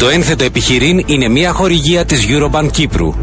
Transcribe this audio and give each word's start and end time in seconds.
Το 0.00 0.08
ένθετο 0.08 0.44
επιχειρήν 0.44 1.02
είναι 1.06 1.28
μια 1.28 1.52
χορηγία 1.52 2.04
της 2.04 2.26
Eurobank 2.28 2.68
Κύπρου. 2.72 3.14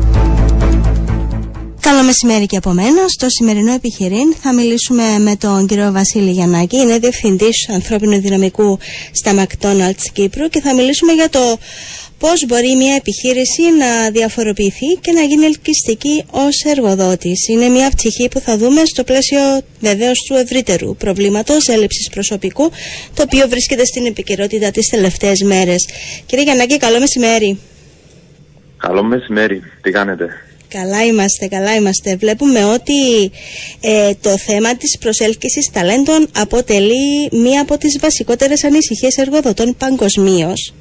Καλό 1.87 2.03
μεσημέρι 2.03 2.45
και 2.45 2.57
από 2.57 2.71
μένα. 2.71 3.07
Στο 3.07 3.29
σημερινό 3.29 3.73
επιχειρήν 3.73 4.33
θα 4.41 4.53
μιλήσουμε 4.53 5.03
με 5.19 5.35
τον 5.35 5.67
κύριο 5.67 5.91
Βασίλη 5.91 6.31
Γιαννάκη. 6.31 6.77
Είναι 6.77 6.97
διευθυντής 6.97 7.69
ανθρώπινου 7.69 8.19
δυναμικού 8.19 8.79
στα 9.11 9.31
McDonald's 9.35 10.05
Κύπρου 10.13 10.47
και 10.47 10.61
θα 10.61 10.73
μιλήσουμε 10.75 11.13
για 11.13 11.29
το 11.29 11.57
πώς 12.19 12.45
μπορεί 12.47 12.75
μια 12.75 12.95
επιχείρηση 12.95 13.61
να 13.77 14.11
διαφοροποιηθεί 14.11 14.85
και 15.01 15.11
να 15.11 15.21
γίνει 15.21 15.45
ελκυστική 15.45 16.23
ως 16.31 16.63
εργοδότης. 16.63 17.47
Είναι 17.47 17.67
μια 17.67 17.89
πτυχή 17.89 18.27
που 18.27 18.39
θα 18.39 18.57
δούμε 18.57 18.81
στο 18.85 19.03
πλαίσιο 19.03 19.39
βεβαίως 19.79 20.23
του 20.27 20.33
ευρύτερου 20.33 20.95
προβλήματος 20.95 21.67
έλλειψης 21.67 22.09
προσωπικού, 22.09 22.71
το 23.13 23.21
οποίο 23.21 23.47
βρίσκεται 23.49 23.85
στην 23.85 24.05
επικαιρότητα 24.05 24.71
τις 24.71 24.89
τελευταίες 24.89 25.41
μέρες. 25.41 25.87
Κύριε 26.25 26.43
Γιαννάκη, 26.43 26.77
καλό 26.77 26.99
μεσημέρι. 26.99 27.59
Καλό 28.77 29.03
μεσημέρι. 29.03 29.61
Τι 29.81 29.91
κάνετε; 29.91 30.46
Καλά 30.69 31.05
είμαστε, 31.05 31.47
καλά 31.47 31.75
είμαστε. 31.75 32.15
Βλέπουμε 32.15 32.65
ότι 32.65 33.31
ε, 33.79 34.11
το 34.21 34.37
θέμα 34.37 34.75
της 34.75 34.97
προσέλκυσης 34.97 35.69
ταλέντων 35.71 36.27
αποτελεί 36.35 37.29
μία 37.31 37.61
από 37.61 37.77
τις 37.77 37.99
βασικότερες 37.99 38.63
ανησυχίες 38.63 39.15
εργοδοτών 39.17 39.75
παγκοσμίως. 39.77 40.73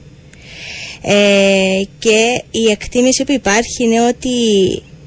Ε, 1.03 1.81
και 1.99 2.43
η 2.51 2.71
εκτίμηση 2.71 3.25
που 3.25 3.33
υπάρχει 3.33 3.83
είναι 3.83 4.07
ότι 4.07 4.29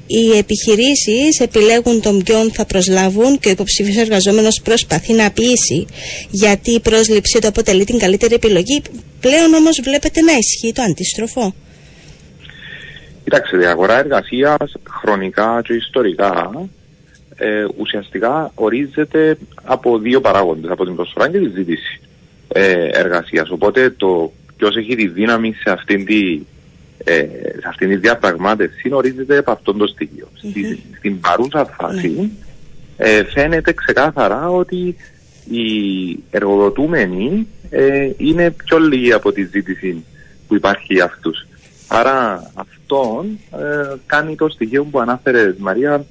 οι 0.06 0.36
επιχειρήσεις 0.38 1.40
επιλέγουν 1.40 2.00
τον 2.00 2.22
ποιον 2.22 2.52
θα 2.52 2.64
προσλάβουν 2.64 3.38
και 3.38 3.48
ο 3.48 3.50
υποψήφιος 3.50 3.96
εργαζόμενος 3.96 4.60
προσπαθεί 4.60 5.12
να 5.12 5.30
πείσει 5.30 5.86
γιατί 6.30 6.70
η 6.70 6.80
πρόσληψη 6.80 7.38
του 7.38 7.48
αποτελεί 7.48 7.84
την 7.84 7.98
καλύτερη 7.98 8.34
επιλογή. 8.34 8.82
Πλέον 9.20 9.54
όμως 9.54 9.80
βλέπετε 9.82 10.20
να 10.20 10.32
ισχύει 10.32 10.72
το 10.72 10.82
αντίστροφο. 10.82 11.54
Κοιτάξτε, 13.24 13.62
η 13.62 13.66
αγορά 13.66 13.98
εργασίας 13.98 14.72
χρονικά 14.88 15.60
και 15.64 15.72
ιστορικά 15.72 16.50
ε, 17.36 17.66
ουσιαστικά 17.76 18.52
ορίζεται 18.54 19.38
από 19.62 19.98
δύο 19.98 20.20
παράγοντες, 20.20 20.70
από 20.70 20.84
την 20.84 20.94
προσφορά 20.94 21.30
και 21.30 21.38
τη 21.38 21.48
ζήτηση 21.48 22.00
ε, 22.48 22.88
εργασίας. 22.92 23.50
Οπότε 23.50 23.90
το 23.90 24.32
ποιος 24.56 24.76
έχει 24.76 24.94
τη 24.94 25.08
δύναμη 25.08 25.52
σε 25.52 25.70
αυτήν 25.70 26.04
τη, 26.04 26.40
ε, 27.04 27.26
σε 27.60 27.68
αυτήν 27.68 27.88
τη 27.88 27.96
διαπραγμάτευση 27.96 28.92
ορίζεται 28.92 29.38
από 29.38 29.50
αυτόν 29.50 29.78
το 29.78 29.86
στοιχείο. 29.86 30.28
Στη, 30.34 30.82
στην 30.98 31.20
παρούσα 31.20 31.64
φάση 31.64 32.30
ε, 32.96 33.24
φαίνεται 33.24 33.72
ξεκάθαρα 33.72 34.50
ότι 34.50 34.96
οι 35.50 36.18
εργοδοτούμενοι 36.30 37.46
ε, 37.70 38.10
είναι 38.16 38.50
πιο 38.50 38.78
λίγοι 38.78 39.12
από 39.12 39.32
τη 39.32 39.44
ζήτηση 39.44 40.04
που 40.48 40.54
υπάρχει 40.54 40.94
για 40.94 41.04
αυτούς. 41.04 41.46
Άρα 41.92 42.50
αυτό 42.54 43.24
ε, 43.52 43.94
κάνει 44.06 44.34
το 44.34 44.48
στοιχείο 44.48 44.84
που 44.84 45.00
ανάφερε 45.00 45.54
Μαρία 45.58 46.04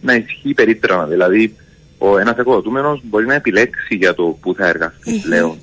να 0.00 0.14
ισχύει 0.14 0.54
περίτρανα. 0.54 1.06
Δηλαδή, 1.06 1.54
ο 1.98 2.18
ένας 2.18 2.36
εργοδοτούμενος 2.36 3.00
μπορεί 3.04 3.26
να 3.26 3.34
επιλέξει 3.34 3.94
για 3.94 4.14
το 4.14 4.22
που 4.40 4.54
θα 4.54 4.66
εργαστει 4.66 5.20
πλέον 5.22 5.58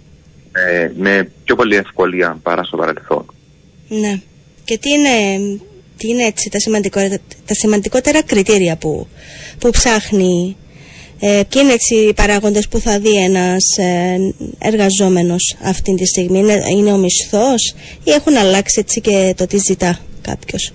ε, 0.51 0.91
με 0.97 1.31
πιο 1.44 1.55
πολύ 1.55 1.75
ευκολία 1.75 2.39
παρά 2.44 2.63
στο 2.63 2.77
παρελθόν. 2.77 3.25
Ναι. 3.88 4.19
Και 4.63 4.77
τι 4.77 4.89
είναι, 4.89 5.09
τι 5.97 6.07
είναι 6.07 6.23
έτσι 6.23 6.49
τα, 6.49 6.59
σημαντικότερα, 6.59 7.17
τα 7.45 7.53
σημαντικότερα 7.53 8.23
κριτήρια 8.23 8.77
που, 8.77 9.07
που 9.59 9.69
ψάχνει 9.69 10.57
ε, 11.25 11.43
ποιοι 11.49 11.61
είναι 11.63 11.73
έτσι 11.73 11.95
οι 11.95 12.13
παράγοντες 12.13 12.67
που 12.67 12.79
θα 12.79 12.99
δει 12.99 13.23
ένας 13.23 13.77
ε, 13.77 14.17
εργαζόμενος 14.59 15.55
αυτή 15.63 15.95
τη 15.95 16.05
στιγμή. 16.05 16.39
Είναι, 16.39 16.61
είναι 16.77 16.91
ο 16.91 16.97
μισθός 16.97 17.75
ή 18.03 18.11
έχουν 18.11 18.38
αλλάξει 18.38 18.79
έτσι 18.79 19.02
και 19.02 19.33
το 19.38 19.47
τι 19.47 19.57
ζητά 19.57 19.99
κάποιος; 20.21 20.73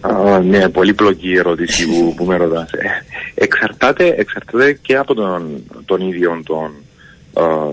Α, 0.00 0.40
ναι, 0.40 0.68
πολύ 0.68 0.94
πλοκή 0.94 1.32
ερώτηση 1.32 1.86
που, 1.86 2.14
που 2.16 2.24
με 2.24 2.36
ρωτάς. 2.36 2.72
Ε, 2.72 2.88
εξαρτάται, 3.34 4.14
εξαρτάται 4.16 4.72
και 4.82 4.96
από 4.96 5.14
τον, 5.14 5.64
τον 5.84 6.08
ίδιο 6.08 6.42
τον, 6.44 6.72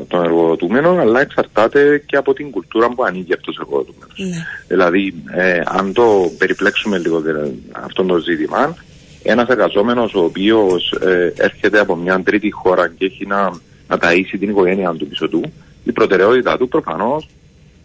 των 0.08 0.24
εργοδοτούμενων, 0.24 1.00
αλλά 1.00 1.22
εξαρτάται 1.22 2.04
και 2.06 2.18
από 2.18 2.34
την 2.34 2.52
κουλτούρα 2.52 2.90
που 2.90 3.04
ανήκει 3.04 3.34
αυτός 3.34 3.58
ο 3.58 3.62
εργοδοτούμενος. 3.62 4.18
Ναι. 4.18 4.46
Δηλαδή, 4.68 5.14
ε, 5.36 5.62
αν 5.66 5.94
το 5.94 6.32
περιπλέξουμε 6.38 6.98
λίγο 6.98 7.24
αυτό 7.72 8.04
το 8.04 8.18
ζήτημα, 8.18 8.76
ένας 9.24 9.48
εργαζόμενος 9.48 10.14
ο 10.14 10.24
οποίος 10.24 10.92
ε, 10.92 11.34
έρχεται 11.38 11.80
από 11.80 11.96
μια 11.96 12.22
τρίτη 12.24 12.52
χώρα 12.52 12.88
και 12.88 13.06
έχει 13.06 13.26
να, 13.26 13.42
να 13.88 13.98
ταΐσει 14.02 14.38
την 14.40 14.50
οικογένειά 14.50 14.94
του 14.94 15.08
πίσω 15.08 15.30
του, 15.30 15.44
η 15.84 15.92
προτεραιότητα 15.92 16.58
του 16.58 16.68
προφανώς 16.68 17.28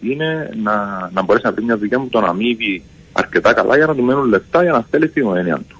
είναι 0.01 0.51
να, 0.63 1.11
να 1.13 1.23
μπορέσει 1.23 1.45
να 1.45 1.53
βρει 1.53 1.65
μια 1.65 1.79
δουλειά 1.79 1.99
που 1.99 2.09
τον 2.09 2.25
αμείβει 2.25 2.83
αρκετά 3.13 3.53
καλά 3.53 3.77
για 3.77 3.87
να 3.87 3.95
του 3.95 4.03
μένουν 4.03 4.29
λεφτά 4.29 4.63
για 4.63 4.73
να 4.73 4.85
στέλνει 4.89 5.07
στην 5.07 5.23
οικογένειά 5.23 5.63
του. 5.69 5.77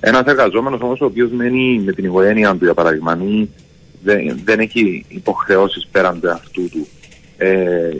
Ένας 0.00 0.24
εργαζόμενος 0.24 0.80
όμως 0.80 1.00
ο 1.00 1.04
οποίος 1.04 1.30
μένει 1.30 1.82
με 1.84 1.92
την 1.92 2.04
οικογένειά 2.04 2.56
του, 2.56 2.64
για 2.64 2.74
παράδειγμα, 2.74 3.18
δεν, 4.02 4.40
δεν 4.44 4.60
έχει 4.60 5.04
υποχρεώσεις 5.08 5.88
πέραν 5.92 6.20
του 6.20 6.26
εαυτού 6.26 6.68
του 6.68 6.86
ε, 7.36 7.90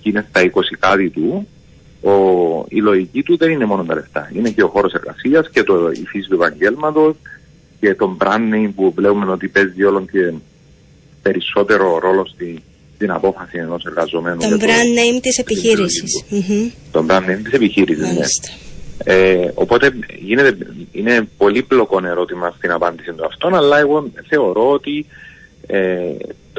και 0.00 0.08
είναι 0.08 0.26
στα 0.28 0.40
20 0.42 0.46
κάτι 0.78 1.10
του, 1.10 1.48
ο, 2.04 2.64
η 2.68 2.80
λογική 2.80 3.22
του 3.22 3.36
δεν 3.36 3.50
είναι 3.50 3.64
μόνο 3.64 3.84
τα 3.84 3.94
λεφτά. 3.94 4.30
Είναι 4.34 4.50
και 4.50 4.62
ο 4.62 4.68
χώρος 4.68 4.92
εργασίας 4.92 5.50
και 5.50 5.62
το, 5.62 5.90
η 5.90 6.04
φύση 6.06 6.28
του 6.28 6.34
επαγγέλματος 6.34 7.16
και 7.80 7.94
το 7.94 8.16
branding 8.20 8.68
που 8.74 8.92
βλέπουμε 8.92 9.32
ότι 9.32 9.48
παίζει 9.48 9.84
όλο 9.84 10.04
και 10.12 10.32
περισσότερο 11.22 11.98
ρόλο 11.98 12.26
στη, 12.26 12.62
στην 12.94 13.10
απόφαση 13.10 13.58
ενός 13.58 13.84
εργαζομένου. 13.84 14.40
Το 14.40 14.56
brand 14.60 15.16
name 15.16 15.20
της 15.22 15.38
επιχείρησης. 15.38 16.24
Το 16.90 17.06
brand 17.08 17.30
name 17.30 17.40
της 17.42 17.52
επιχείρησης, 17.52 18.12
ναι. 18.12 18.24
Ε, 19.04 19.50
οπότε 19.54 19.92
γίνεται, 20.18 20.56
είναι 20.92 21.28
πολύ 21.36 21.62
πλοκό 21.62 22.00
ερώτημα 22.04 22.54
στην 22.56 22.70
απάντηση 22.70 23.12
του 23.12 23.24
αυτών, 23.24 23.54
αλλά 23.54 23.78
εγώ 23.78 24.10
θεωρώ 24.28 24.70
ότι 24.70 25.06
ε, 25.66 25.98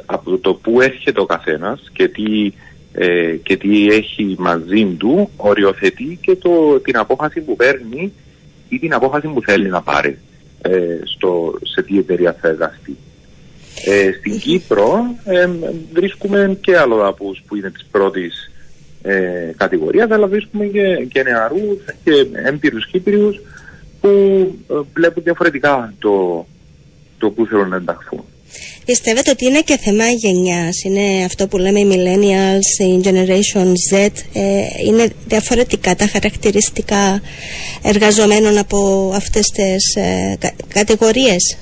από 0.06 0.38
το 0.38 0.54
που 0.54 0.82
έρχεται 0.82 1.22
ο 1.22 1.26
καθένας 1.26 1.90
και 1.94 2.08
τι 2.08 2.52
ε, 2.98 3.36
και 3.44 3.58
τι 3.58 3.88
έχει 3.88 4.36
μαζί 4.40 4.86
του 4.86 5.30
οριοθετεί 5.38 6.18
και 6.22 6.36
το, 6.36 6.80
την 6.80 6.98
απόφαση 6.98 7.42
που 7.42 7.56
παίρνει 7.56 8.14
ή 8.70 8.80
την 8.80 8.94
απόφαση 8.94 9.28
που 9.28 9.42
θέλει 9.42 9.70
να 9.70 9.82
πάρει 9.82 10.18
ε, 10.62 11.00
στο, 11.04 11.60
σε 11.64 11.82
τι 11.82 11.98
εταιρεία 11.98 12.38
θα 12.42 12.48
εργαστεί. 12.48 12.98
Ε, 13.86 14.12
στην 14.12 14.40
Κύπρο 14.40 15.16
ε, 15.24 15.50
βρίσκουμε 15.94 16.58
και 16.62 16.78
αλλοδαπούς 16.78 17.42
που 17.48 17.56
είναι 17.56 17.72
της 17.72 17.86
πρώτης 17.92 18.52
ε, 19.02 19.52
κατηγορίας 19.58 20.12
αλλά 20.12 20.28
βρίσκουμε 20.28 20.66
και, 20.66 21.06
και 21.10 21.24
νεαρούς 21.24 21.78
και 22.04 22.28
έμπειρους 22.34 22.88
Κύπριους 22.88 23.42
που 24.02 24.10
ε, 24.70 24.74
βλέπουν 24.94 25.24
διαφορετικά 25.24 25.94
το, 26.00 26.46
το 27.18 27.30
που 27.30 27.46
θέλουν 27.46 27.70
να 27.70 27.76
ενταχθούν. 27.76 28.24
Πιστεύετε 28.86 29.30
ότι 29.30 29.46
είναι 29.46 29.62
και 29.62 29.78
θέμα 29.78 30.06
γενιάς, 30.08 30.84
είναι 30.84 31.24
αυτό 31.26 31.48
που 31.48 31.58
λέμε 31.58 31.80
οι 31.80 31.88
millennials, 31.92 32.84
η 32.84 33.02
generation 33.04 33.68
Z, 33.92 34.10
ε, 34.34 34.66
είναι 34.86 35.08
διαφορετικά 35.28 35.96
τα 35.96 36.08
χαρακτηριστικά 36.08 37.22
εργαζομένων 37.84 38.58
από 38.58 39.12
αυτές 39.16 39.48
τις 39.48 39.96
ε, 39.96 40.38
κα, 40.40 40.52
κατηγορίες; 40.68 41.58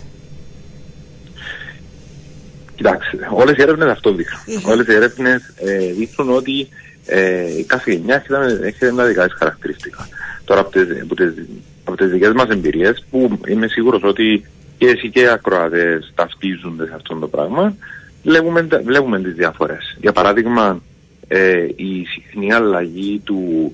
Κοιτάξτε, 2.75 3.17
όλες 3.31 3.57
οι 3.57 3.61
έρευνες 3.61 3.90
αυτό 3.90 4.13
δείχνουν. 4.13 4.41
Mm-hmm. 4.47 4.72
Όλες 4.72 4.88
οι 4.88 4.94
έρευνες 4.94 5.53
ε, 5.57 5.91
δείχνουν 5.97 6.35
ότι 6.35 6.67
ε, 7.05 7.57
η 7.57 7.63
κάθε 7.63 7.91
γενιά 7.91 8.23
έχει 8.63 8.85
ένα 8.85 9.05
δικά 9.05 9.23
της 9.25 9.35
χαρακτηριστικά. 9.38 10.07
Τώρα 10.45 10.59
από 10.59 10.72
τις, 10.72 11.01
από 11.01 11.16
τις, 11.16 11.34
από 11.84 11.97
τις 11.97 12.09
δικές 12.09 12.31
μας 12.34 12.50
εμπειρίες 12.50 13.05
που 13.09 13.40
είμαι 13.47 13.67
σίγουρος 13.67 14.01
ότι 14.03 14.45
και 14.78 14.88
εσύ 14.88 15.09
και 15.09 15.19
οι 15.19 15.28
ακροατές 15.28 16.11
ταυτίζονται 16.16 16.85
σε 16.85 16.94
αυτό 16.95 17.16
το 17.16 17.28
πράγμα, 17.28 17.75
βλέπουμε, 18.23 18.67
βλέπουμε 18.84 19.19
τις 19.22 19.34
διαφορές. 19.34 19.97
Για 20.01 20.11
παράδειγμα, 20.11 20.81
ε, 21.28 21.66
η 21.75 22.06
συχνή 22.06 22.53
αλλαγή 22.53 23.22
του, 23.23 23.73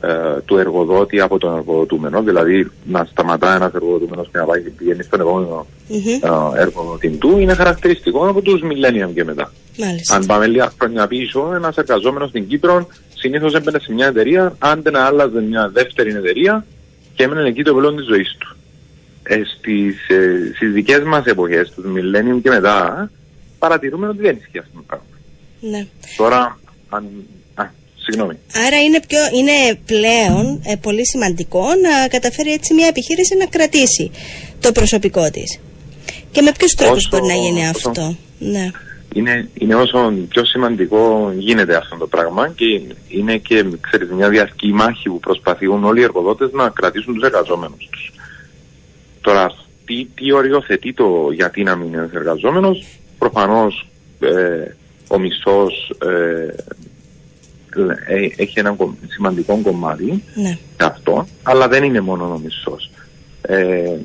ε, 0.00 0.40
του 0.44 0.58
εργοδότη 0.58 1.20
από 1.20 1.38
τον 1.38 1.56
εργοδοτούμενο, 1.56 2.22
δηλαδή 2.22 2.70
να 2.84 3.04
σταματά 3.04 3.54
ένας 3.54 3.72
εργοδοτούμενος 3.74 4.28
και 4.32 4.38
να 4.38 4.44
πάει 4.44 4.60
πηγαίνει 4.60 5.02
στον 5.02 5.20
επόμενο 5.20 5.66
mm-hmm. 5.90 6.54
ε, 6.56 6.60
εργοδότη 6.60 7.08
του, 7.08 7.38
είναι 7.38 7.54
χαρακτηριστικό 7.54 8.28
από 8.28 8.42
τους 8.42 8.60
millennium 8.62 9.10
και 9.14 9.24
μετά. 9.24 9.52
Μάλιστα. 9.78 10.14
Αν 10.14 10.26
πάμε 10.26 10.46
λίγα 10.46 10.72
χρόνια 10.78 11.06
πίσω, 11.06 11.52
ένας 11.54 11.76
εργαζόμενος 11.76 12.28
στην 12.28 12.48
Κύπρο 12.48 12.86
συνήθως 13.14 13.54
έμπαινε 13.54 13.78
σε 13.78 13.92
μια 13.92 14.06
εταιρεία, 14.06 14.54
αν 14.58 14.82
δεν 14.82 14.96
άλλαζε 14.96 15.40
μια 15.40 15.68
δεύτερη 15.68 16.10
εταιρεία 16.10 16.64
και 17.14 17.22
έμενε 17.22 17.48
εκεί 17.48 17.62
το 17.62 17.74
μέλλον 17.74 17.96
της 17.96 18.06
ζωής 18.06 18.36
του 18.38 18.56
ε, 19.26 19.40
στις, 19.56 20.08
ε, 20.08 20.52
στις 20.54 20.72
δικές 20.72 21.02
μας 21.02 21.24
εποχές, 21.24 21.70
τους 21.70 21.84
Millennium 21.84 22.40
και 22.42 22.50
μετά, 22.50 23.10
παρατηρούμε 23.58 24.08
ότι 24.08 24.22
δεν 24.22 24.36
ισχύει 24.36 24.58
αυτό 24.58 24.70
το 24.74 24.84
πράγμα. 24.86 25.06
Ναι. 25.60 25.86
Τώρα, 26.16 26.58
αν, 26.88 27.04
α, 27.54 27.64
συγγνώμη. 27.96 28.38
Άρα 28.66 28.82
είναι, 28.82 29.00
πιο, 29.08 29.18
είναι 29.32 29.78
πλέον 29.86 30.60
ε, 30.64 30.76
πολύ 30.76 31.06
σημαντικό 31.06 31.60
να 31.60 32.08
καταφέρει 32.08 32.52
έτσι 32.52 32.74
μια 32.74 32.86
επιχείρηση 32.86 33.36
να 33.36 33.46
κρατήσει 33.46 34.10
το 34.60 34.72
προσωπικό 34.72 35.30
της. 35.30 35.60
Και 36.30 36.42
με 36.42 36.52
ποιους 36.58 36.74
τρόπους 36.74 37.08
μπορεί 37.08 37.26
να 37.26 37.34
γίνει 37.34 37.68
αυτό; 37.68 38.16
Ναι. 38.38 38.70
είναι, 39.14 39.48
είναι 39.54 39.74
όσο 39.74 40.12
πιο 40.28 40.44
σημαντικό 40.44 41.32
γίνεται 41.36 41.76
αυτό 41.76 41.96
το 41.96 42.06
πράγμα 42.06 42.48
και 42.48 42.64
είναι 43.08 43.36
και 43.36 43.64
ξέρεις, 43.80 44.10
μια 44.10 44.28
διαρκή 44.28 44.72
μάχη 44.72 45.08
που 45.08 45.20
προσπαθούν 45.20 45.84
όλοι 45.84 46.00
οι 46.00 46.02
εργοδότες 46.02 46.50
να 46.52 46.68
κρατήσουν 46.68 47.14
τους 47.14 47.22
εργαζόμενους 47.22 47.88
τους. 47.90 48.12
Τώρα, 49.24 49.54
τι, 49.84 50.04
τι 50.14 50.32
οριοθετεί 50.32 50.92
το 50.92 51.30
γιατί 51.32 51.62
να 51.62 51.76
μην 51.76 51.88
είναι 51.88 52.10
εργαζόμενος, 52.14 52.86
προφανώς 53.18 53.86
ε, 54.20 54.74
ο 55.08 55.18
μισθός 55.18 55.92
ε, 56.02 56.54
ε, 58.06 58.28
έχει 58.36 58.58
ένα 58.58 58.76
σημαντικό 59.08 59.60
κομμάτι 59.62 60.22
Ναι. 60.34 60.58
αυτό, 60.80 61.26
αλλά 61.42 61.68
δεν 61.68 61.84
είναι 61.84 62.00
μόνο 62.00 62.24
ο 62.24 62.38
μισθός. 62.38 62.90
Ε, 63.42 63.96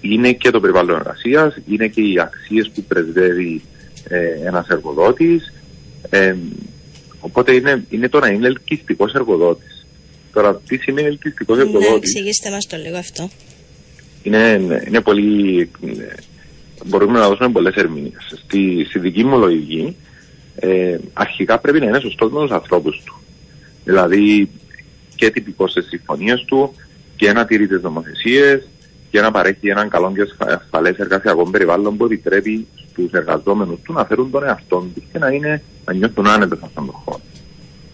είναι 0.00 0.32
και 0.32 0.50
το 0.50 0.60
περιβάλλον 0.60 0.96
εργασίας, 0.96 1.56
είναι 1.68 1.86
και 1.86 2.00
οι 2.00 2.20
αξίες 2.20 2.70
που 2.74 2.82
πρεσβεύει 2.82 3.62
ε, 4.08 4.46
ένας 4.46 4.68
εργοδότης. 4.68 5.52
Ε, 6.10 6.34
οπότε 7.20 7.54
είναι, 7.54 7.84
είναι 7.88 8.08
το 8.08 8.18
να 8.18 8.28
είναι 8.28 8.46
ελκυστικός 8.46 9.12
εργοδότης. 9.12 9.75
Τώρα, 10.36 10.60
τι 10.68 10.76
σημαίνει 10.76 11.06
ελκυστικό 11.08 11.54
Ναι, 11.54 11.60
εργοδότη, 11.60 11.94
εξηγήστε 11.94 12.50
μας 12.50 12.66
το 12.66 12.76
λίγο 12.76 12.96
αυτό. 12.96 13.28
είναι, 14.22 14.60
είναι 14.86 15.00
πολύ. 15.00 15.60
ε, 15.86 16.14
Μπορούμε 16.84 17.18
να 17.18 17.28
δώσουμε 17.28 17.48
πολλές 17.48 17.74
ερμηνείες. 17.74 18.34
Στη, 18.44 18.84
στη 18.88 18.98
δική 18.98 19.24
μου 19.24 19.38
λογική, 19.38 19.96
ε, 20.56 20.98
αρχικά 21.12 21.58
πρέπει 21.58 21.80
να 21.80 21.86
είναι 21.86 22.00
σωστός 22.00 22.32
με 22.32 22.40
τους 22.40 22.50
ανθρώπους 22.50 23.02
του. 23.04 23.14
Δηλαδή, 23.84 24.48
και 25.14 25.30
τυπικός 25.30 25.70
στις 25.70 25.86
συμφωνίες 25.88 26.44
του 26.46 26.74
και 27.16 27.32
να 27.32 27.44
τηρεί 27.44 27.66
τις 27.66 27.82
νομοθεσίες 27.82 28.68
και 29.10 29.20
να 29.20 29.30
παρέχει 29.30 29.68
έναν 29.68 29.88
καλό 29.88 30.12
και 30.14 30.22
ασφαλές 30.38 30.96
εργασιακό 30.96 31.50
περιβάλλον 31.50 31.96
που 31.96 32.04
επιτρέπει 32.04 32.66
στους 32.90 33.10
εργαζόμενους 33.12 33.78
του 33.82 33.92
να 33.92 34.04
φέρουν 34.04 34.30
τον 34.30 34.44
εαυτό 34.44 34.86
τους 34.94 35.02
και 35.12 35.18
να, 35.18 35.28
είναι, 35.28 35.62
να 35.84 35.92
νιώθουν 35.92 36.26
άνετα 36.26 36.56
σε 36.56 36.62
αυτόν 36.64 36.86
τον 36.86 36.94
χώρο. 36.94 37.20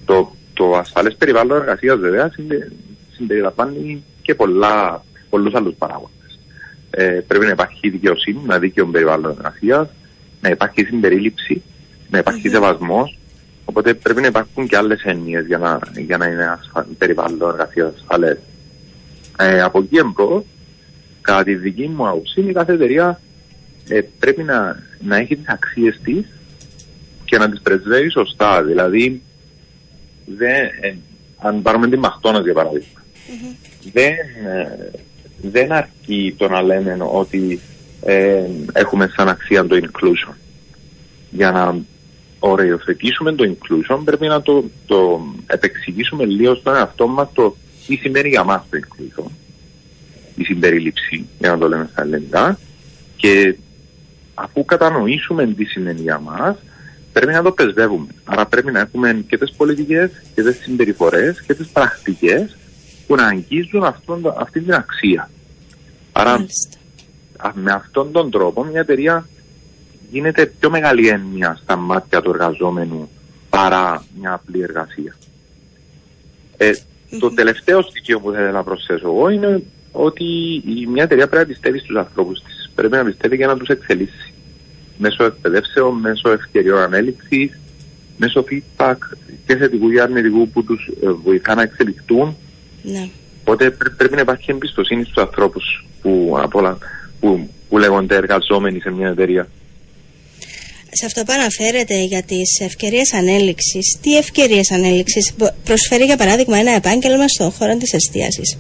Το, 0.05 0.33
το 0.53 0.77
ασφαλές 0.77 1.15
περιβάλλον 1.15 1.61
εργασίας 1.61 1.99
βέβαια 1.99 2.31
συντε- 2.33 2.71
συμπεριλαμβάνει 3.13 4.05
και 4.23 4.35
πολλά, 4.35 5.05
πολλούς 5.31 5.55
άλλους 5.55 5.75
παράγοντες. 5.79 6.39
Ε, 6.91 7.21
πρέπει 7.27 7.45
να 7.45 7.51
υπάρχει 7.51 7.89
δικαιοσύνη, 7.89 8.41
ένα 8.45 8.59
δίκαιο 8.59 8.87
περιβάλλον 8.87 9.35
εργασίας, 9.39 9.89
να 10.41 10.49
υπάρχει 10.49 10.85
συμπερίληψη, 10.85 11.63
να 12.11 12.19
υπάρχει 12.19 12.49
σεβασμός, 12.49 13.19
οπότε 13.65 13.95
πρέπει 13.95 14.21
να 14.21 14.27
υπάρχουν 14.27 14.67
και 14.67 14.77
άλλες 14.77 15.03
έννοιες 15.03 15.47
για 15.47 15.59
να, 15.59 15.79
για 15.97 16.17
να 16.17 16.27
είναι 16.27 16.47
ασφα... 16.47 16.87
περιβάλλον 16.99 17.51
εργασίας 17.51 17.95
ασφαλές. 17.95 18.39
Ε, 19.39 19.63
από 19.63 19.79
εκεί 19.79 19.97
εμπρός, 19.97 20.45
κατά 21.21 21.43
τη 21.43 21.55
δική 21.55 21.89
μου 21.89 22.09
άποψη, 22.09 22.41
η 22.41 22.53
κάθε 22.53 22.73
εταιρεία 22.73 23.21
ε, 23.89 24.01
πρέπει 24.19 24.43
να, 24.43 24.83
να 25.01 25.17
έχει 25.17 25.37
τις 25.37 25.49
αξίες 25.49 26.01
της 26.03 26.25
και 27.25 27.39
να 27.39 27.51
τις 27.51 27.61
πρεσβεύει 27.61 28.11
σωστά. 28.11 28.63
Δηλαδή, 28.63 29.23
δεν, 30.25 30.65
ε, 30.81 30.95
αν 31.39 31.63
πάρουμε 31.63 31.89
τη 31.89 31.97
Μαχτώνας 31.97 32.45
για 32.45 32.53
παραδειγμα 32.53 33.03
δεν, 33.93 34.13
ε, 34.47 34.91
δεν 35.43 35.73
αρκεί 35.73 36.35
το 36.39 36.49
να 36.49 36.63
λέμε 36.63 36.97
ότι 37.01 37.61
ε, 38.05 38.45
έχουμε 38.73 39.11
σαν 39.17 39.29
αξία 39.29 39.67
το 39.67 39.77
inclusion. 39.77 40.35
Για 41.31 41.51
να 41.51 41.79
οριοθετήσουμε 42.39 43.33
το 43.33 43.45
inclusion 43.55 44.01
πρέπει 44.05 44.27
να 44.27 44.43
το, 44.43 44.65
το 44.87 45.21
επεξηγήσουμε 45.47 46.25
λίγο 46.25 46.55
στον 46.55 46.77
εαυτό 46.77 47.07
μας 47.07 47.29
το 47.33 47.57
τι 47.87 47.97
σημαίνει 47.97 48.29
για 48.29 48.45
μας 48.45 48.63
το 48.71 48.79
inclusion. 48.81 49.31
Η 50.37 50.45
συμπερίληψη, 50.45 51.27
για 51.39 51.51
να 51.51 51.59
το 51.59 51.69
λέμε 51.69 51.89
στα 51.93 52.03
ελληνικά. 52.03 52.59
Και 53.17 53.57
αφού 54.35 54.65
κατανοήσουμε 54.65 55.47
τι 55.47 55.65
σημαίνει 55.65 56.01
για 56.01 56.19
μας, 56.19 56.57
πρέπει 57.13 57.33
να 57.33 57.43
το 57.43 57.53
πρεσβεύουμε. 57.53 58.07
Άρα 58.25 58.47
πρέπει 58.47 58.73
να 58.73 58.81
έχουμε 58.81 59.25
και 59.29 59.39
τις 59.39 59.53
πολιτικές 59.53 60.11
και 60.35 60.43
τις 60.43 60.57
συμπεριφορές 60.63 61.41
και 61.43 61.55
τις 61.55 61.67
πρακτικές 61.69 62.57
που 63.07 63.15
να 63.15 63.27
αγγίζουν 63.27 63.85
αυτόν, 63.85 64.23
το- 64.23 64.35
αυτή 64.39 64.61
την 64.61 64.75
αξία. 64.75 65.31
Άρα 66.13 66.31
Μάλιστα. 66.31 66.79
α- 67.37 67.51
με 67.55 67.73
αυτόν 67.73 68.13
τον 68.13 68.31
τρόπο 68.31 68.65
μια 68.65 68.81
εταιρεία 68.81 69.27
γίνεται 70.11 70.47
πιο 70.47 70.71
μεγάλη 70.71 71.09
έννοια 71.09 71.59
στα 71.63 71.77
μάτια 71.77 72.21
του 72.23 72.31
εργαζόμενου 72.31 73.11
παρά 73.51 74.05
μια 74.21 74.33
απλή 74.33 74.61
εργασία. 74.63 75.17
Ε, 76.57 76.71
το 77.19 77.31
τελευταίο 77.35 77.83
στοιχείο 77.83 78.21
που 78.21 78.31
θέλω 78.31 78.51
να 78.51 78.63
προσθέσω 78.63 79.09
εγώ 79.09 79.29
είναι 79.29 79.63
ότι 79.93 80.25
η, 80.55 80.87
μια 80.87 81.03
εταιρεία 81.03 81.29
πρέπει 81.29 81.49
να 81.49 81.55
πιστεύει 81.55 81.79
στους 81.79 81.97
ανθρώπους 81.97 82.43
της. 82.43 82.71
Πρέπει 82.75 82.97
να 82.97 83.05
πιστεύει 83.05 83.37
για 83.37 83.47
να 83.47 83.57
τους 83.57 83.69
εξελίσσει. 83.69 84.32
Μέσω 85.05 85.25
εκπαιδεύσεων, 85.25 85.95
μέσω 86.01 86.31
ευκαιριών 86.31 86.79
ανέλυξης, 86.79 87.59
μέσω 88.17 88.45
feedback 88.51 88.95
και 89.47 89.57
θετικού 89.57 89.91
ή 89.91 90.01
αρνητικού 90.01 90.49
που 90.49 90.65
τους 90.65 90.91
ε, 91.03 91.09
βοηθά 91.25 91.55
να 91.55 91.63
εξελιχθούν 91.63 92.37
Ναι. 92.83 93.09
Οπότε 93.41 93.71
πρέ- 93.71 93.95
πρέπει 93.97 94.15
να 94.15 94.21
υπάρχει 94.21 94.51
εμπιστοσύνη 94.51 95.05
στους 95.05 95.17
ανθρώπους 95.23 95.65
που, 96.03 96.35
απ' 96.43 96.55
όλα, 96.55 96.79
που, 97.21 97.49
που 97.69 97.79
λέγονται 97.79 98.17
εργαζόμενοι 98.17 98.81
σε 98.81 98.91
μια 98.91 99.09
εταιρεία. 99.09 99.49
Σε 100.95 101.07
αυτό 101.07 101.23
που 101.25 101.33
αναφέρετε 101.33 102.03
για 102.03 102.23
τις 102.23 102.61
ευκαιρίες 102.61 103.13
ανέλυξης, 103.13 103.99
τι 104.03 104.17
ευκαιρίες 104.17 104.71
ανέλυξης; 104.71 105.33
Μπο- 105.39 105.55
προσφέρει 105.65 106.05
για 106.05 106.17
παράδειγμα 106.17 106.57
ένα 106.59 106.73
επάγγελμα 106.75 107.29
στον 107.29 107.51
χώρο 107.51 107.77
της 107.77 107.93
εστίασης. 107.93 108.59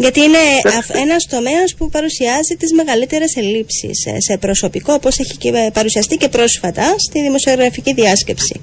Γιατί 0.00 0.20
είναι 0.20 0.38
Εντάξει. 0.64 0.78
αφ- 0.78 0.94
ένας 1.04 1.26
τομέας 1.26 1.74
που 1.76 1.88
παρουσιάζει 1.90 2.54
τις 2.58 2.72
μεγαλύτερες 2.72 3.36
ελλείψεις 3.36 4.06
ε, 4.06 4.20
σε 4.20 4.38
προσωπικό, 4.38 4.92
όπως 4.92 5.18
έχει 5.18 5.36
και 5.36 5.48
ε, 5.48 5.70
παρουσιαστεί 5.72 6.16
και 6.16 6.28
πρόσφατα 6.28 6.94
στη 6.98 7.20
δημοσιογραφική 7.20 7.92
διάσκεψη. 7.94 8.60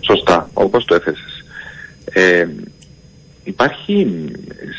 Σωστά, 0.00 0.50
όπως 0.54 0.84
το 0.84 0.94
έθεσες. 0.94 1.44
Ε, 2.12 2.46
υπάρχει 3.44 4.06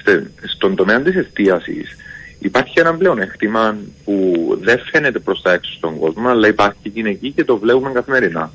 στε- 0.01 0.27
στον 0.55 0.75
τομέα 0.75 1.01
της 1.01 1.15
εστίασης 1.15 1.95
υπάρχει 2.39 2.79
ένα 2.79 2.93
πλεονέκτημα 2.95 3.77
που 4.05 4.33
δεν 4.61 4.79
φαίνεται 4.91 5.19
προς 5.19 5.41
τα 5.41 5.53
έξω 5.53 5.71
στον 5.73 5.97
κόσμο 5.99 6.27
αλλά 6.29 6.47
υπάρχει 6.47 6.77
και 6.83 6.91
είναι 6.99 7.09
εκεί 7.09 7.31
και 7.31 7.43
το 7.43 7.57
βλέπουμε 7.57 7.91
καθημερινά. 7.91 8.53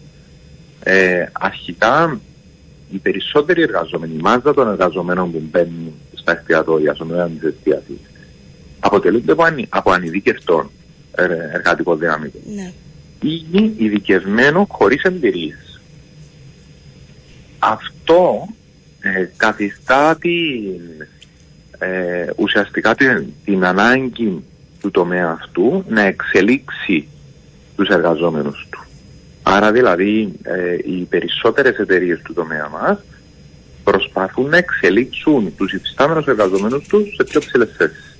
Ε, 0.85 1.27
αρχικά 1.33 2.21
οι 2.93 2.97
περισσότεροι 2.99 3.63
εργαζόμενοι, 3.63 4.13
η 4.15 4.21
μάζα 4.21 4.55
των 4.55 4.69
εργαζομένων 4.69 5.33
που 5.33 5.43
μπαίνουν 5.51 5.93
στα 6.23 6.39
εστιατόρια, 6.39 6.95
στον 6.95 7.09
τομέα 7.09 7.29
της 7.29 7.43
εστίασης 7.43 7.99
αποτελούνται 8.81 9.33
από, 9.33 9.43
ανη, 9.43 9.67
από 9.69 9.91
ανειδίκευτον 9.91 10.71
ε, 11.15 11.25
εργατικό 11.53 11.97
δυναμικό 11.97 12.39
Ναι. 12.55 12.73
ή 13.21 13.75
ειδικευμένο 13.77 14.67
χωρίς 14.71 15.03
εμπειρίες. 15.03 15.81
Αυτό 17.59 18.49
ε, 19.01 19.29
καθιστά 19.37 20.17
την, 20.17 21.07
ε, 21.79 22.27
ουσιαστικά 22.37 22.95
την, 22.95 23.27
την 23.45 23.65
ανάγκη 23.65 24.45
του 24.81 24.91
τομέα 24.91 25.39
αυτού 25.41 25.85
να 25.89 26.01
εξελίξει 26.01 27.09
τους 27.77 27.89
εργαζόμενους 27.89 28.67
του. 28.71 28.85
Άρα 29.43 29.73
δηλαδή 29.73 30.33
ε, 30.43 30.75
οι 30.75 31.05
περισσότερες 31.05 31.77
εταιρείες 31.77 32.21
του 32.23 32.33
τομέα 32.33 32.69
μας 32.69 32.99
προσπαθούν 33.85 34.49
να 34.49 34.57
εξελίξουν 34.57 35.55
τους 35.57 35.73
υφιστάμενους 35.73 36.27
εργαζομένους 36.27 36.87
τους 36.87 37.15
σε 37.15 37.25
πιο 37.25 37.41
ψηλές 37.41 37.69
θέσεις. 37.77 38.17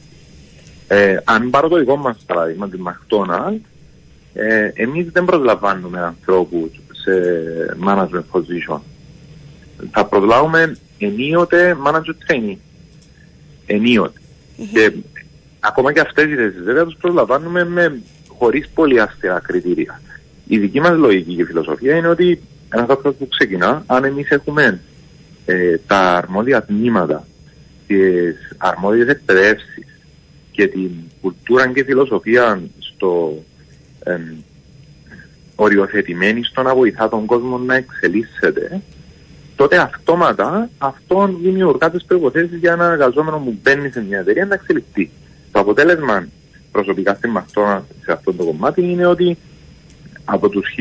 Ε, 0.89 1.17
αν 1.25 1.51
πάρω 1.51 1.69
το 1.69 1.79
δικό 1.79 1.97
μας 1.97 2.17
παράδειγμα, 2.27 2.69
τη 2.69 2.79
McDonald's, 2.87 3.61
ε, 4.33 4.71
εμείς 4.75 5.09
δεν 5.13 5.25
προσλαμβάνουμε 5.25 6.01
ανθρώπους 6.01 6.71
σε 6.93 7.13
management 7.87 8.25
position. 8.33 8.81
Θα 9.91 10.07
προσλάβουμε 10.07 10.77
ενίοτε 10.99 11.77
manager 11.87 12.15
training. 12.27 12.57
Ενίοτε. 13.67 14.21
Και 14.73 14.93
ακόμα 15.61 15.93
και 15.93 16.01
αυτές 16.01 16.25
οι 16.25 16.35
θέσεις 16.35 16.63
βέβαια 16.63 16.85
τους 16.85 16.97
προσλαμβάνουμε 17.01 17.65
με, 17.65 18.01
χωρίς 18.39 18.69
πολύ 18.75 19.01
αυστηρά 19.01 19.41
κριτήρια. 19.41 20.01
Η 20.47 20.59
δική 20.59 20.81
μας 20.81 20.97
λογική 20.97 21.35
και 21.35 21.45
φιλοσοφία 21.45 21.97
είναι 21.97 22.09
ότι 22.09 22.43
ένας 22.69 22.89
άνθρωπος 22.89 23.15
που 23.19 23.29
ξεκινά, 23.29 23.83
αν 23.87 24.05
εμείς 24.05 24.31
έχουμε 24.31 24.81
ε, 25.45 25.79
τα 25.87 26.17
αρμόδια 26.17 26.63
τμήματα, 26.63 27.27
τις 27.87 28.37
αρμόδιες 28.57 29.09
εκπαιδεύσεις 29.09 29.85
και 30.51 30.67
την 30.67 30.91
κουλτούρα 31.21 31.69
και 31.69 31.85
φιλοσοφία 31.85 32.63
στο 32.79 33.43
εμ, 34.05 34.23
οριοθετημένη 35.55 36.45
στο 36.45 36.63
να 36.63 36.75
βοηθά 36.75 37.09
τον 37.09 37.27
κόσμο 37.27 37.59
να 37.59 37.75
εξελίσσεται, 37.75 38.81
τότε 39.57 39.79
αυτόματα 39.79 40.69
αυτό 40.79 41.37
δημιουργά 41.43 41.91
τις 41.91 42.05
προποθέσει 42.05 42.57
για 42.57 42.73
ένα 42.73 42.85
εργαζόμενο 42.85 43.39
που 43.39 43.59
μπαίνει 43.63 43.91
σε 43.91 44.05
μια 44.09 44.19
εταιρεία 44.19 44.47
να 44.47 44.55
εξελιχθεί. 44.55 45.11
Το 45.53 45.61
αποτέλεσμα 45.61 46.27
προσωπικά 46.73 47.15
στην 47.15 47.31
Μακτώνα 47.31 47.85
σε 48.05 48.13
αυτό 48.13 48.33
το 48.33 48.45
κομμάτι 48.45 48.83
είναι 48.83 49.07
ότι 49.07 49.39
από 50.25 50.49
τους 50.49 50.75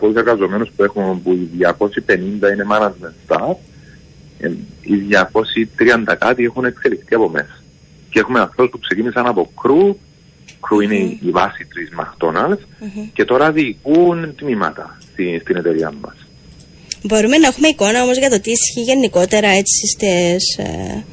1.600 0.00 0.16
εργαζομένους 0.16 0.70
που 0.76 0.82
έχουμε, 0.84 1.20
που 1.24 1.32
οι 1.32 1.50
250 1.60 2.52
είναι 2.52 2.66
management 2.70 3.14
staff, 3.26 3.50
ε, 3.50 3.75
οι 4.80 4.94
230 6.08 6.16
κάτι 6.18 6.44
έχουν 6.44 6.64
εξελιχθεί 6.64 7.14
από 7.14 7.28
μέσα. 7.28 7.62
Και 8.10 8.18
έχουμε 8.18 8.40
ανθρώπους 8.40 8.72
που 8.72 8.86
ξεκίνησαν 8.86 9.26
από 9.26 9.50
κρού 9.60 9.96
crew 10.60 10.82
είναι 10.82 10.94
η 10.94 11.30
βάση 11.30 11.64
της 11.64 11.88
McDonald's 11.98 12.88
και 13.12 13.24
τώρα 13.24 13.52
διοικούν 13.52 14.34
τμήματα 14.36 14.98
στη, 15.00 15.38
στην 15.42 15.56
εταιρεία 15.56 15.92
μας. 16.00 16.14
Μπορούμε 17.02 17.38
να 17.38 17.46
έχουμε 17.46 17.68
εικόνα 17.68 18.02
όμως 18.02 18.18
για 18.18 18.30
το 18.30 18.40
τι 18.40 18.50
ισχύει 18.50 18.80
γενικότερα 18.80 19.48
έτσι 19.48 19.86
στις... 19.86 20.56
Ε, 20.56 21.04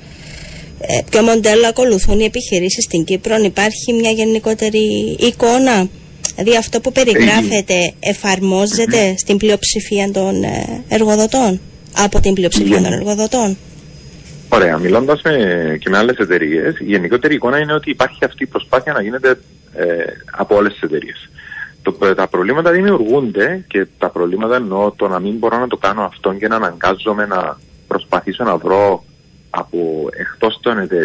ε, 0.87 1.01
ποιο 1.09 1.21
μοντέλο 1.21 1.67
ακολουθούν 1.67 2.19
οι 2.19 2.23
επιχειρήσεις 2.23 2.83
στην 2.83 3.03
Κύπρο. 3.03 3.35
Υπάρχει 3.35 3.93
μια 3.93 4.11
γενικότερη 4.11 5.15
εικόνα; 5.19 5.89
Δηλαδή 6.35 6.57
αυτό 6.57 6.81
που 6.81 6.91
περιγράφεται 6.91 7.93
εφαρμόζεται 7.99 9.13
στην 9.17 9.37
πλειοψηφία 9.37 10.11
των 10.11 10.43
ε, 10.43 10.83
εργοδοτών, 10.87 11.61
από 11.97 12.19
την 12.19 12.33
πλειοψηφία 12.33 12.81
των 12.81 12.93
εργοδοτών. 12.93 13.57
Ωραία. 14.49 14.77
Μιλώντας 14.77 15.21
και 15.79 15.89
με 15.89 15.97
άλλες 15.97 16.17
εταιρείες, 16.17 16.79
η 16.79 16.83
γενικότερη 16.83 17.35
εικόνα 17.35 17.59
είναι 17.59 17.73
ότι 17.73 17.89
υπάρχει 17.89 18.25
αυτή 18.25 18.43
η 18.43 18.47
προσπάθεια 18.47 18.93
να 18.93 19.01
γίνεται 19.01 19.39
ε, 19.73 19.85
από 20.31 20.55
όλες 20.55 20.73
τις 20.73 20.81
εταιρείες. 20.81 21.29
τα 22.15 22.27
προβλήματα 22.27 22.71
δημιουργούνται 22.71 23.65
και 23.67 23.87
τα 23.97 24.09
προβλήματα 24.09 24.55
εννοώ 24.55 24.91
το 24.91 25.07
να 25.07 25.19
μην 25.19 25.35
μπορώ 25.37 25.57
να 25.57 25.67
το 25.67 25.77
κάνω 25.77 26.01
αυτό 26.03 26.33
και 26.33 26.47
να 26.47 26.55
αναγκάζομαι 26.55 27.25
να 27.25 27.57
προσπαθήσω 27.87 28.43
να 28.43 28.57
βρω 28.57 29.03
από 29.49 30.09
εκτός 30.11 30.59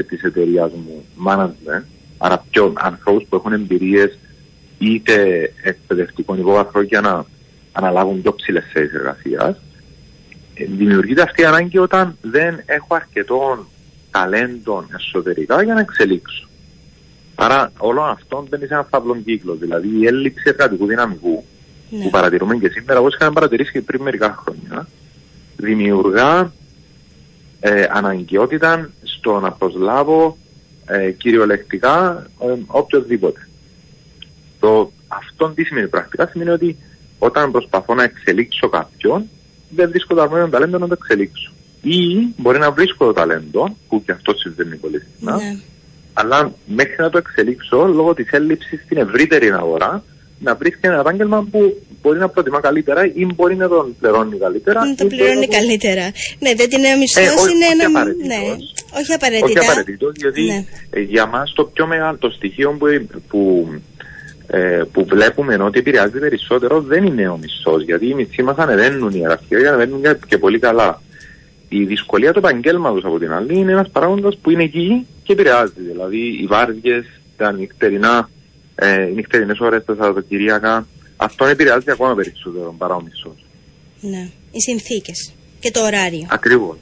της 0.09 0.23
εταιρείας 0.23 0.71
μου 0.73 1.05
management, 1.27 1.85
άρα 2.19 2.45
πιο 2.51 2.73
ανθρώπους 2.77 3.25
που 3.29 3.37
έχουν 3.37 3.53
εμπειρίες 3.53 4.19
είτε 4.79 5.15
εκπαιδευτικών 5.63 6.39
υπόβαθρων 6.39 6.85
για 6.85 7.01
να 7.01 7.25
αναλάβουν 7.73 8.23
πιο 8.23 8.35
ψηλές 8.35 8.65
θέσεις 8.73 8.95
εργασίας 8.95 9.57
δημιουργείται 10.65 11.23
αυτή 11.23 11.43
η 11.43 11.45
ανάγκη 11.45 11.79
όταν 11.79 12.17
δεν 12.21 12.63
έχω 12.67 12.95
αρκετό 12.95 13.67
ταλέντο 14.11 14.85
εσωτερικά 14.97 15.63
για 15.63 15.75
να 15.75 15.81
εξελίξω. 15.81 16.49
Άρα 17.35 17.73
όλο 17.79 18.03
αυτό 18.03 18.47
μπαίνει 18.49 18.67
σε 18.67 18.75
ένα 18.75 18.87
φαύλο 18.91 19.17
κύκλος. 19.17 19.59
Δηλαδή 19.59 19.89
η 19.99 20.07
έλλειψη 20.07 20.43
εργατικού 20.47 20.87
δυναμικού 20.87 21.45
ναι. 21.91 22.03
που 22.03 22.11
παρατηρούμε 22.11 22.57
και 22.57 22.69
σήμερα, 22.69 23.01
όπως 23.01 23.15
είχαμε 23.15 23.33
παρατηρήσει 23.33 23.73
και 23.73 23.81
πριν 23.81 24.03
μερικά 24.03 24.45
χρόνια, 24.45 24.89
δημιουργά 25.57 26.53
ε, 27.61 27.87
αναγκαιότητα 27.91 28.91
στο 29.03 29.41
να 29.41 29.53
προσλάβω 29.53 30.39
ε, 30.87 31.11
κυριολεκτικά 31.11 32.27
ε, 32.41 32.55
οποιοδήποτε. 32.67 33.49
Το, 34.61 34.93
αυτό 35.09 35.49
τι 35.49 35.65
σημαίνει 35.65 35.89
πρακτικά, 35.89 36.27
σημαίνει 36.27 36.51
ότι 36.51 36.77
όταν 37.19 37.51
προσπαθώ 37.51 37.95
να 37.95 38.03
εξελίξω 38.03 38.69
κάποιον, 38.69 39.29
δεν 39.69 39.89
βρίσκω 39.89 40.15
το 40.15 40.23
αρμόδιο 40.23 40.49
ταλέντο 40.49 40.79
να 40.79 40.89
το 40.89 40.97
εξελίξω. 41.01 41.53
Ή 41.83 42.33
μπορεί 42.37 42.59
να 42.59 42.71
βρίσκω 42.71 43.07
το 43.07 43.13
ταλέντο, 43.13 43.77
που 43.89 44.03
και 44.05 44.13
αυτό 44.13 44.35
συμβαίνει 44.37 44.77
πολύ 44.77 45.01
συχνά, 45.01 45.37
ναι. 45.37 45.59
αλλά 46.13 46.53
μέχρι 46.67 46.97
να 46.99 47.11
το 47.11 47.19
εξελίξω, 47.19 47.87
λόγω 47.87 48.15
της 48.15 48.31
έλλειψης 48.31 48.83
στην 48.85 48.97
ευρύτερη 48.97 49.53
αγορά, 49.53 50.03
να 50.41 50.55
βρίσκει 50.55 50.87
ένα 50.87 51.01
επάγγελμα 51.01 51.49
που 51.51 51.83
μπορεί 52.03 52.19
να 52.19 52.29
προτιμά 52.29 52.61
καλύτερα 52.61 53.05
ή 53.15 53.27
μπορεί 53.35 53.57
να 53.57 53.69
τον 53.69 53.97
πληρώνει 54.01 54.39
καλύτερα. 54.39 54.87
Να 54.87 54.95
τον 54.95 55.09
πληρώνει 55.09 55.47
το... 55.47 55.57
καλύτερα. 55.57 56.11
Ναι, 56.39 56.55
δεν 56.55 56.69
την 56.69 56.81
μισθό 56.99 57.21
ε, 57.21 57.51
είναι 57.53 57.85
ένα. 57.85 58.05
Ναι, 58.05 58.41
όχι 58.99 59.13
απαραίτητα. 59.13 59.47
Όχι 59.47 59.59
απαραίτητος, 59.59 60.13
γιατί 60.17 60.43
ναι. 60.43 60.65
ε, 60.91 61.01
για 61.01 61.27
μας 61.27 61.53
το 61.53 61.65
πιο 61.65 61.87
μεγάλο 61.87 62.19
το 62.19 62.31
στοιχείο 62.31 62.71
που, 62.71 62.87
που 63.29 63.69
ε, 64.51 64.83
που 64.93 65.05
βλέπουμε 65.05 65.55
ότι 65.55 65.79
επηρεάζει 65.79 66.19
περισσότερο 66.19 66.81
δεν 66.81 67.05
είναι 67.05 67.29
ο 67.29 67.37
μισθός. 67.37 67.83
Γιατί 67.83 68.07
οι 68.07 68.15
μισθοί 68.15 68.43
μας 68.43 68.57
ανεβαίνουν, 68.57 69.11
οι 69.11 69.19
ιεραρχίε 69.21 69.69
ανεβαίνουν 69.69 70.03
και 70.27 70.39
πολύ 70.39 70.59
καλά. 70.59 71.03
Η 71.69 71.85
δυσκολία 71.85 72.33
του 72.33 72.39
επαγγέλματος 72.39 73.05
από 73.05 73.19
την 73.19 73.33
άλλη 73.33 73.55
είναι 73.55 73.73
ένας 73.73 73.89
παράγοντας 73.91 74.37
που 74.37 74.51
είναι 74.51 74.63
εκεί 74.63 75.07
και 75.23 75.33
επηρεάζει. 75.33 75.73
Δηλαδή 75.77 76.19
οι 76.19 76.47
βάρδιες, 76.47 77.05
τα 77.37 77.53
νυχτερινά, 77.53 78.31
ε, 78.75 79.09
οι 79.09 79.13
νυχτερινές 79.13 79.61
ώρες, 79.61 79.85
τα 79.85 79.95
Σαββατοκυριακά, 79.95 80.87
αυτό 81.17 81.45
επηρεάζει 81.45 81.91
ακόμα 81.91 82.15
περισσότερο 82.15 82.75
παρά 82.79 82.95
ο 82.95 83.03
μισθός. 83.03 83.45
Ναι, 84.01 84.29
οι 84.51 84.61
συνθήκες 84.61 85.33
και 85.61 85.71
το 85.71 85.81
ωράριο. 85.81 86.27
Ακριβώς. 86.31 86.77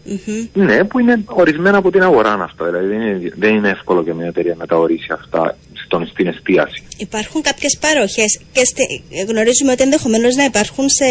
Ναι, 0.53 0.85
που 0.85 0.99
είναι 0.99 1.25
ορισμένα 1.27 1.79
από 1.79 1.91
την 1.91 2.03
αγορά 2.03 2.33
αυτά. 2.33 2.65
Δηλαδή 2.65 2.87
δεν 2.87 3.01
είναι, 3.01 3.33
δεν 3.37 3.55
είναι 3.55 3.69
εύκολο 3.69 4.01
για 4.01 4.15
μια 4.15 4.27
εταιρεία 4.27 4.55
να 4.59 4.67
τα 4.67 4.77
ορίσει 4.77 5.13
αυτά 5.13 5.57
στον, 5.87 6.07
στην 6.07 6.27
εστίαση. 6.27 6.83
Υπάρχουν 6.97 7.43
κάποιες 7.43 7.77
παροχές 7.81 8.41
και 8.53 8.65
στε, 8.65 8.83
γνωρίζουμε 9.29 9.73
ότι 9.73 9.83
ενδεχομένως 9.83 10.35
να 10.35 10.45
υπάρχουν 10.45 10.89
σε 10.89 11.05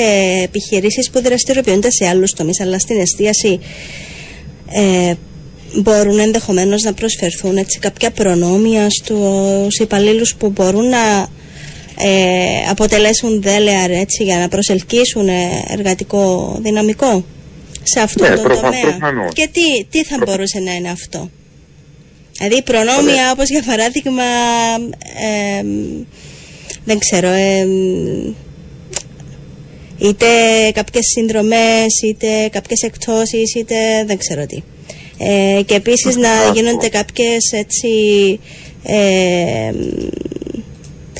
επιχειρήσεις 0.43 1.09
που 1.09 1.21
δραστηριοποιούνται 1.21 1.91
σε 1.91 2.07
άλλους 2.07 2.31
τομείς, 2.31 2.59
αλλά 2.59 2.79
στην 2.79 2.99
εστίαση 2.99 3.59
ε, 4.71 5.13
μπορούν 5.81 6.19
ενδεχομένως 6.19 6.83
να 6.83 6.93
προσφερθούν 6.93 7.57
έτσι, 7.57 7.79
κάποια 7.79 8.11
προνόμια 8.11 8.89
στους 8.89 9.77
υπαλλήλους 9.79 10.35
που 10.35 10.49
μπορούν 10.49 10.89
να 10.89 11.27
ε, 11.97 12.69
αποτελέσουν 12.69 13.41
δέλεαρ 13.41 13.91
έτσι, 13.91 14.23
για 14.23 14.37
να 14.37 14.47
προσελκύσουν 14.47 15.27
εργατικό 15.67 16.55
δυναμικό 16.61 17.25
σε 17.83 17.99
αυτό 17.99 18.23
ναι, 18.23 18.35
το 18.35 18.41
τομέα. 18.41 19.29
Και 19.33 19.49
τι, 19.51 19.85
τι 19.89 20.03
θα 20.03 20.17
μπορούσε 20.25 20.59
να 20.59 20.73
είναι 20.73 20.89
αυτό; 20.89 21.29
Δηλαδή 22.37 22.63
προνόμια 22.63 23.31
όπως 23.31 23.49
για 23.49 23.63
παράδειγμα 23.65 24.23
δεν 26.85 26.99
ξέρω 26.99 27.29
είτε 29.97 30.25
κάποιες 30.73 31.05
συνδρομές 31.05 32.01
είτε 32.03 32.49
κάποιες 32.51 32.81
εκτόσεις 32.81 33.55
είτε 33.55 33.75
δεν 34.05 34.17
ξέρω 34.17 34.45
τι. 34.45 34.61
Ε, 35.17 35.61
και 35.65 35.75
επίσης 35.75 36.15
να 36.15 36.29
γίνονται 36.53 36.89
κάποιες 36.89 37.51
έτσι 37.51 37.89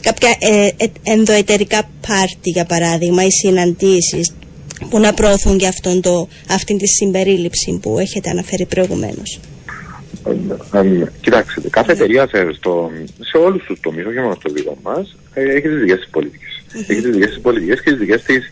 κάποια 0.02 0.36
ε, 0.40 0.68
ε, 0.78 0.88
ενδοετερικά 1.04 1.90
πάρτι 2.08 2.50
για 2.50 2.66
παράδειγμα 2.66 3.26
ή 3.26 3.32
συναντήσεις 3.32 4.36
που 4.90 5.00
να 5.00 5.14
προωθούν 5.14 5.58
και 5.58 5.68
αυτόν 5.68 6.02
το, 6.02 6.28
αυτήν 6.50 6.78
τη 6.78 6.88
συμπερίληψη 6.88 7.80
που 7.82 8.00
έχετε 8.00 8.30
αναφέρει 8.30 8.66
προηγουμένως. 8.66 9.40
Κοιτάξτε, 11.22 11.70
κάθε 11.70 11.92
εταιρεία 11.92 12.28
σε, 12.28 12.54
στο, 12.54 12.92
σε 13.20 13.38
όλους 13.38 13.64
τους 13.64 13.80
τομείς, 13.80 14.06
όχι 14.06 14.20
μόνο 14.20 14.36
στο 14.40 14.54
δικό 14.54 14.78
μας, 14.84 15.16
έχει 15.34 15.68
τις 15.68 15.80
δικές 15.80 15.98
της 15.98 16.08
πολιτικές. 16.10 16.64
Έχει 16.74 17.02
τις 17.02 17.12
δικές 17.12 17.30
της 17.30 17.40
πολιτικές 17.40 17.82
και 17.82 17.90
τις 17.90 18.00
δικές 18.00 18.24
της 18.24 18.52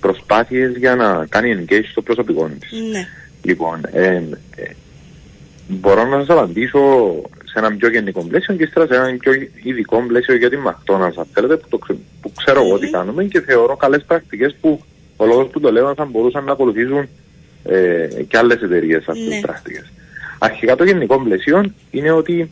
προσπάθειες 0.00 0.76
για 0.76 0.94
να 0.94 1.26
κάνει 1.28 1.64
engage 1.66 1.84
στο 1.90 2.02
προσωπικό 2.02 2.50
της. 2.58 2.70
Ναι. 2.90 3.06
Λοιπόν, 3.42 3.80
ε, 3.92 4.22
ε, 4.56 4.70
μπορώ 5.68 6.04
να 6.04 6.18
σας 6.18 6.28
απαντήσω 6.28 6.80
σε 7.44 7.58
ένα 7.58 7.76
πιο 7.76 7.88
γενικό 7.88 8.24
πλαίσιο 8.24 8.54
και 8.54 8.62
ύστερα 8.62 8.86
σε 8.86 8.94
ένα 8.94 9.16
πιο 9.18 9.32
ειδικό 9.62 10.04
πλαίσιο 10.06 10.36
για 10.36 10.50
τη 10.50 10.56
McDonald's, 10.66 11.16
αν 11.16 11.26
θέλετε, 11.32 11.56
που, 11.56 11.68
το, 11.68 11.78
που 12.20 12.32
ξέρω 12.32 12.66
εγώ 12.66 12.78
τι 12.78 12.90
κάνουμε 12.90 13.24
και 13.24 13.40
θεωρώ 13.40 13.76
καλές 13.76 14.04
πρακτικές 14.06 14.56
που 14.60 14.80
ο 15.16 15.26
λόγος 15.26 15.48
που 15.50 15.60
το 15.60 15.72
λέω 15.72 15.94
θα 15.94 16.04
μπορούσαν 16.04 16.44
να 16.44 16.52
ακολουθήσουν 16.52 17.08
ε, 17.64 18.08
και 18.28 18.36
άλλες 18.36 18.62
εταιρείες 18.62 18.98
αυτές 18.98 19.24
τις 19.24 19.34
ναι. 19.34 19.40
πρακτικές. 19.40 19.92
Αρχικά 20.42 20.76
το 20.76 20.84
γενικό 20.84 21.20
πλαίσιο 21.20 21.72
είναι 21.90 22.10
ότι 22.10 22.50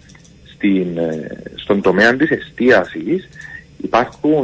στην, 0.54 0.98
ε, 0.98 1.42
στον 1.54 1.80
τομέα 1.80 2.16
της 2.16 2.30
εστίασης 2.30 3.28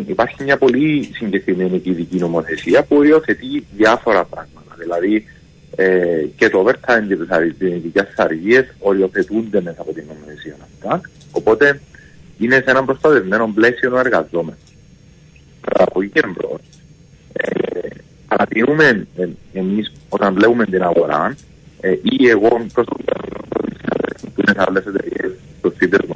υπάρχει 0.06 0.42
μια 0.44 0.58
πολύ 0.58 1.10
συγκεκριμένη 1.12 1.78
και 1.78 1.90
ειδική 1.90 2.16
νομοθεσία 2.16 2.82
που 2.82 2.96
οριοθετεί 2.96 3.66
διάφορα 3.76 4.24
πράγματα. 4.24 4.74
Δηλαδή 4.78 5.24
ε, 5.76 6.26
και 6.36 6.48
το 6.48 6.64
overtime 6.66 7.04
και 7.08 7.16
τις 7.16 7.68
ειδικές 7.68 8.14
αργίες 8.16 8.66
οριοθετούνται 8.78 9.60
μέσα 9.60 9.80
από 9.80 9.92
την 9.92 10.04
νομοθεσία 10.08 10.56
αυτά. 10.60 11.00
Οπότε 11.32 11.80
είναι 12.38 12.54
σε 12.54 12.70
ένα 12.70 12.84
προστατευμένο 12.84 13.52
πλαίσιο 13.54 13.94
ο 13.94 13.98
εργαζόμενο. 13.98 14.56
Από 15.60 16.02
εκεί 16.02 16.10
και 16.10 16.26
μπρος, 16.26 16.60
ε, 17.32 17.88
παρατηρούμε 18.28 19.06
ε, 19.16 19.28
εμείς 19.52 19.92
όταν 20.08 20.34
βλέπουμε 20.34 20.64
την 20.64 20.82
αγορά 20.82 21.26
ε, 21.30 21.53
ή 22.03 22.29
εγώ 22.29 22.67
προσωπικά 22.73 23.14
που 24.35 24.41
είναι 24.41 24.53
σε 24.53 24.64
άλλες 24.67 24.87
εταιρείες 24.87 25.33
στο 25.59 25.73
σύνδεσμο 25.79 26.14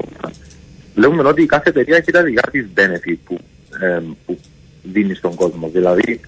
βλέπουμε 0.99 1.29
ότι 1.29 1.47
κάθε 1.47 1.69
εταιρεία 1.69 1.97
έχει 1.97 2.11
τα 2.11 2.23
δικά 2.23 2.51
της 2.51 2.67
benefit 2.75 3.17
που, 3.25 3.39
ε, 3.81 4.01
που 4.27 4.39
δίνει 4.83 5.15
στον 5.15 5.35
κόσμο. 5.35 5.69
Δηλαδή 5.69 6.21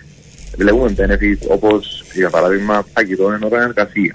βλέπουμε 0.56 0.94
benefit 0.98 1.48
όπως 1.48 2.04
για 2.14 2.30
παράδειγμα 2.30 2.86
φαγητό 2.94 3.30
εν 3.30 3.42
ώρα 3.42 3.62
εργασία. 3.62 4.14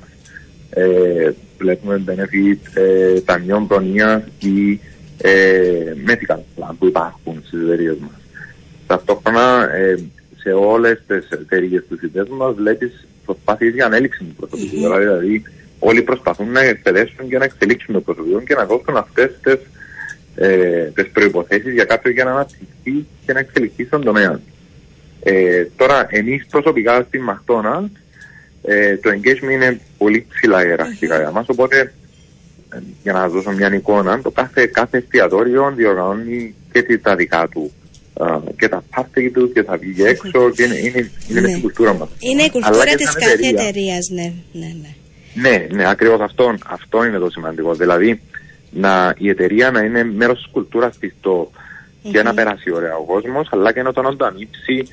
Ε, 0.69 1.31
βλέπουμε 1.57 2.03
benefit 2.07 2.57
ε, 2.73 3.21
ταμιών 3.21 3.67
προνοίας 3.67 4.23
ή 4.39 4.79
ε, 5.17 5.93
medical 6.07 6.39
plan 6.55 6.73
που 6.79 6.85
υπάρχουν 6.85 7.41
στις 7.45 7.61
εταιρείες 7.61 7.95
μας. 7.99 8.19
Ταυτόχρονα 8.87 9.75
ε, 9.75 9.99
σε 10.37 10.51
όλες 10.51 11.01
τις 11.07 11.29
εταιρείες 11.29 11.83
του 11.89 11.97
συνδέσμου 11.97 12.35
μας 12.35 12.53
βλέπεις 12.55 13.07
προσπάθειες 13.25 13.73
για 13.73 13.85
ανέλυξη 13.85 14.23
του 14.23 14.35
προσωπικού. 14.35 14.75
Mm-hmm. 14.75 14.79
Δηλαδή, 14.79 15.43
όλοι 15.79 16.01
προσπαθούν 16.01 16.51
να 16.51 16.61
εκπαιδεύσουν 16.61 17.29
και 17.29 17.37
να 17.37 17.43
εξελίξουν 17.43 17.93
το 17.93 18.01
προσωπικό 18.01 18.41
και 18.41 18.55
να 18.55 18.65
δώσουν 18.65 18.97
αυτές 18.97 19.31
τις 19.43 19.57
ε, 20.35 20.91
προποθέσει 21.13 21.71
για 21.71 21.83
κάποιον 21.83 22.13
για 22.13 22.23
να 22.23 22.31
αναπτυχθεί 22.31 23.05
και 23.25 23.33
να 23.33 23.39
εξελιχθεί 23.39 23.85
στον 23.85 24.03
τομέα. 24.03 24.39
Ε, 25.23 25.65
τώρα, 25.75 26.07
εμείς 26.09 26.45
προσωπικά 26.49 27.03
στην 27.07 27.21
Μαχτώνα, 27.21 27.89
ε, 28.63 28.97
το 28.97 29.09
engagement 29.09 29.51
είναι 29.51 29.79
πολύ 29.97 30.25
ψηλά 30.33 30.65
ιεραρχικά 30.65 31.17
για 31.17 31.31
μας, 31.31 31.45
οπότε 31.49 31.93
για 33.03 33.13
να 33.13 33.27
δώσω 33.29 33.51
μια 33.51 33.73
εικόνα, 33.73 34.21
το 34.21 34.31
κάθε, 34.31 34.65
κάθε 34.65 34.97
εστιατόριο 34.97 35.73
διοργανώνει 35.75 36.55
και 36.71 36.81
τι- 36.81 36.97
τα 36.97 37.15
δικά 37.15 37.47
του. 37.47 37.71
Α, 38.19 38.39
και 38.57 38.67
τα 38.67 38.83
πάρτι 38.95 39.29
του 39.31 39.51
και 39.53 39.63
θα 39.63 39.77
βγει 39.77 40.03
έξω 40.03 40.49
και 40.55 40.63
είναι, 40.63 40.75
είναι, 40.77 41.11
είναι 41.29 41.39
Ναι. 41.41 41.47
στην 41.47 41.61
κουλτούρα 41.61 41.93
μας. 41.93 42.09
Είναι 42.19 42.41
η 42.41 42.51
Αλλά 42.53 42.65
κουλτούρα 42.65 42.85
και 42.89 42.95
της 42.95 43.09
σαν 43.11 43.21
κάθε 43.21 43.31
εταιρείας. 43.33 43.61
εταιρεία, 43.67 43.97
ναι, 44.09 44.33
ναι, 44.51 44.73
ναι. 44.81 45.49
Ναι, 45.49 45.67
ναι, 45.71 45.89
ακριβώς 45.89 46.19
αυτό, 46.19 46.55
αυτό 46.67 47.05
είναι 47.05 47.17
το 47.17 47.29
σημαντικό. 47.29 47.73
Δηλαδή, 47.73 48.21
να, 48.71 49.13
η 49.17 49.29
εταιρεία 49.29 49.71
να 49.71 49.81
είναι 49.81 50.03
μέρος 50.03 50.37
της 50.37 50.47
κουλτούρας 50.51 50.97
της 50.97 51.13
το, 51.21 51.51
και 52.11 52.23
να 52.23 52.33
περάσει 52.33 52.71
ωραία 52.71 52.95
ο 52.95 53.03
κόσμος, 53.03 53.47
αλλά 53.51 53.73
και 53.73 53.81
να 53.81 53.93
τον 53.93 54.07
ανταμείψει 54.07 54.87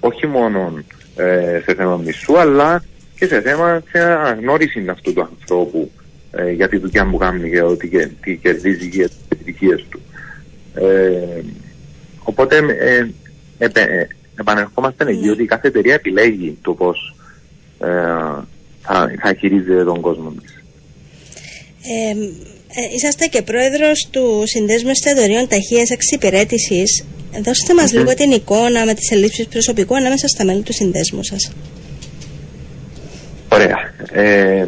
όχι 0.00 0.26
μόνο 0.26 0.82
ε, 1.16 1.60
σε 1.64 1.74
θέμα 1.74 1.96
μισού, 1.96 2.38
αλλά 2.38 2.84
και 3.18 3.26
σε 3.26 3.40
θέμα 3.40 3.82
σε 3.90 3.98
αναγνώρισης 4.00 4.88
αυτού 4.88 5.12
του 5.12 5.20
ανθρώπου 5.22 5.90
ε, 6.32 6.50
για 6.50 6.68
τη 6.68 6.76
δουλειά 6.78 7.06
που 7.10 7.16
κάνει 7.16 7.50
και 7.50 7.62
ότι 7.62 7.88
και, 7.88 8.08
τι 8.22 8.36
κερδίζει 8.36 8.88
και 8.88 9.02
τις 9.06 9.16
επιτυχίες 9.28 9.84
του. 9.90 10.00
Ε, 10.74 11.40
οπότε 12.22 12.56
ε, 12.56 13.10
επε- 13.58 13.90
ε, 13.90 14.06
επανερχόμαστε 14.40 15.04
εκεί 15.10 15.28
ότι 15.28 15.44
κάθε 15.44 15.68
εταιρεία 15.68 15.94
επιλέγει 15.94 16.58
το 16.62 16.74
πώς 16.74 17.14
ε, 17.78 17.88
θα, 18.82 19.10
θα 19.20 19.34
χειρίζεται 19.38 19.84
τον 19.84 20.00
κόσμο 20.00 20.30
της. 20.42 20.54
Ε, 21.82 22.10
ε, 22.72 22.94
είσαστε 22.94 23.26
και 23.26 23.42
πρόεδρος 23.42 24.08
του 24.10 24.42
Συνδέσμου 24.44 24.90
Εστιατορίων 24.90 25.48
Ταχείας 25.48 25.90
Εξυπηρέτησης. 25.90 27.04
Δώστε 27.42 27.74
μας 27.74 27.92
λίγο 27.92 28.14
την 28.14 28.30
εικόνα 28.30 28.84
με 28.84 28.94
τις 28.94 29.10
ελλείψεις 29.10 29.46
προσωπικού 29.46 29.96
ανάμεσα 29.96 30.28
στα 30.28 30.44
μέλη 30.44 30.62
του 30.62 30.72
συνδέσμου 30.72 31.22
σας. 31.22 31.52
Ωραία. 33.52 33.78
Ε, 34.12 34.66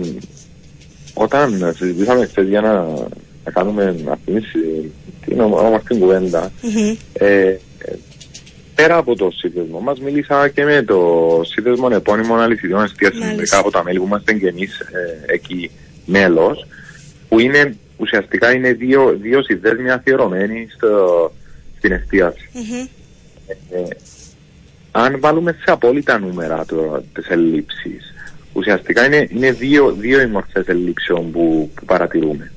όταν 1.14 1.74
συζητήσαμε 1.76 2.26
χθες 2.26 2.48
για 2.48 2.60
να, 2.60 2.84
να 3.44 3.50
κάνουμε 3.50 3.94
αυτή 4.10 4.92
την 5.24 5.40
όμορφη 5.40 5.98
κουβέντα, 5.98 6.52
Μμμ. 6.62 6.96
ε, 7.12 7.26
ε, 7.46 7.58
πέρα 8.74 8.96
από 8.96 9.16
το 9.16 9.30
σύνδεσμο 9.30 9.80
μας 9.80 10.00
μίλησα 10.00 10.48
και 10.48 10.64
με 10.64 10.82
το 10.82 11.40
σύνδεσμο 11.44 11.88
επώνυμων 11.92 12.40
αληθιδιών 12.40 12.84
εστίασης 12.84 13.18
Μάλιστα. 13.18 13.36
μερικά 13.36 13.58
από 13.58 13.70
τα 13.70 13.82
μέλη 13.84 13.98
που 13.98 14.04
είμαστε 14.06 14.32
και 14.32 14.48
εμείς 14.48 14.78
ε, 14.80 15.32
εκεί 15.32 15.70
μέλος 16.06 16.66
που 17.28 17.38
είναι 17.38 17.76
ουσιαστικά 17.96 18.52
είναι 18.54 18.72
δύο, 18.72 19.16
δύο 19.20 19.42
συνδέσμοι 19.42 19.90
αφιερωμένοι 19.90 20.68
στο, 20.74 21.32
στην 21.78 21.92
εστίαση. 21.92 22.48
Μμμ. 22.52 22.86
Ε, 23.70 23.82
αν 24.90 25.16
βάλουμε 25.20 25.52
σε 25.52 25.70
απόλυτα 25.70 26.18
νούμερα 26.18 26.64
το, 26.64 27.02
τις 27.12 27.26
ελλείψεις, 27.28 28.14
ουσιαστικά 28.52 29.06
είναι, 29.06 29.28
είναι 29.30 29.52
δύο, 29.52 29.92
δύο 29.92 30.20
οι 30.20 30.26
μορφές 30.26 30.66
ελλείψεων 30.66 31.30
που, 31.30 31.70
που 31.74 31.84
παρατηρούμε. 31.84 32.52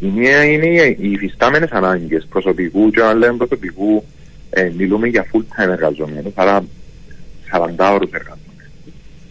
Η 0.00 0.06
μία 0.06 0.44
είναι 0.44 0.66
οι, 0.66 0.96
οι 1.00 1.10
υφιστάμενες 1.10 1.70
ανάγκες 1.70 2.26
προσωπικού 2.30 2.90
και 2.90 3.00
όταν 3.00 3.18
λέμε 3.18 3.36
προσωπικού 3.36 4.04
ε, 4.50 4.70
μιλούμε 4.76 5.06
για 5.06 5.26
full 5.32 5.40
time 5.40 5.68
εργαζομένους, 5.68 6.32
άρα 6.34 6.64
40 7.52 7.92
ώρους 7.92 8.10
εργαζομένους. 8.10 8.40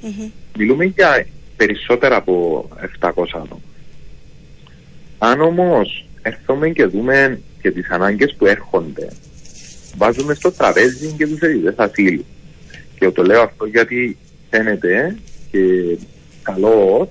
Μμμ. 0.02 0.30
Μιλούμε 0.58 0.86
για 0.86 1.26
περισσότερα 1.56 2.16
από 2.16 2.68
700 3.00 3.10
άτομα. 3.34 3.62
Αν 5.18 5.42
όμως 5.42 6.06
έρθουμε 6.22 6.70
και 6.70 6.86
δούμε 6.86 7.42
και 7.62 7.72
τις 7.72 7.90
ανάγκες 7.90 8.36
που 8.38 8.46
έρχονται, 8.46 9.08
βάζουμε 9.98 10.34
στο 10.34 10.52
τραπέζι 10.52 11.14
και 11.18 11.28
τους 11.28 11.40
αιτητές 11.40 11.74
ασύλου. 11.78 12.26
Και 13.00 13.10
το 13.10 13.24
λέω 13.24 13.42
αυτό 13.42 13.66
γιατί 13.66 14.18
φαίνεται 14.50 15.18
και 15.52 15.60
καλό 16.42 17.10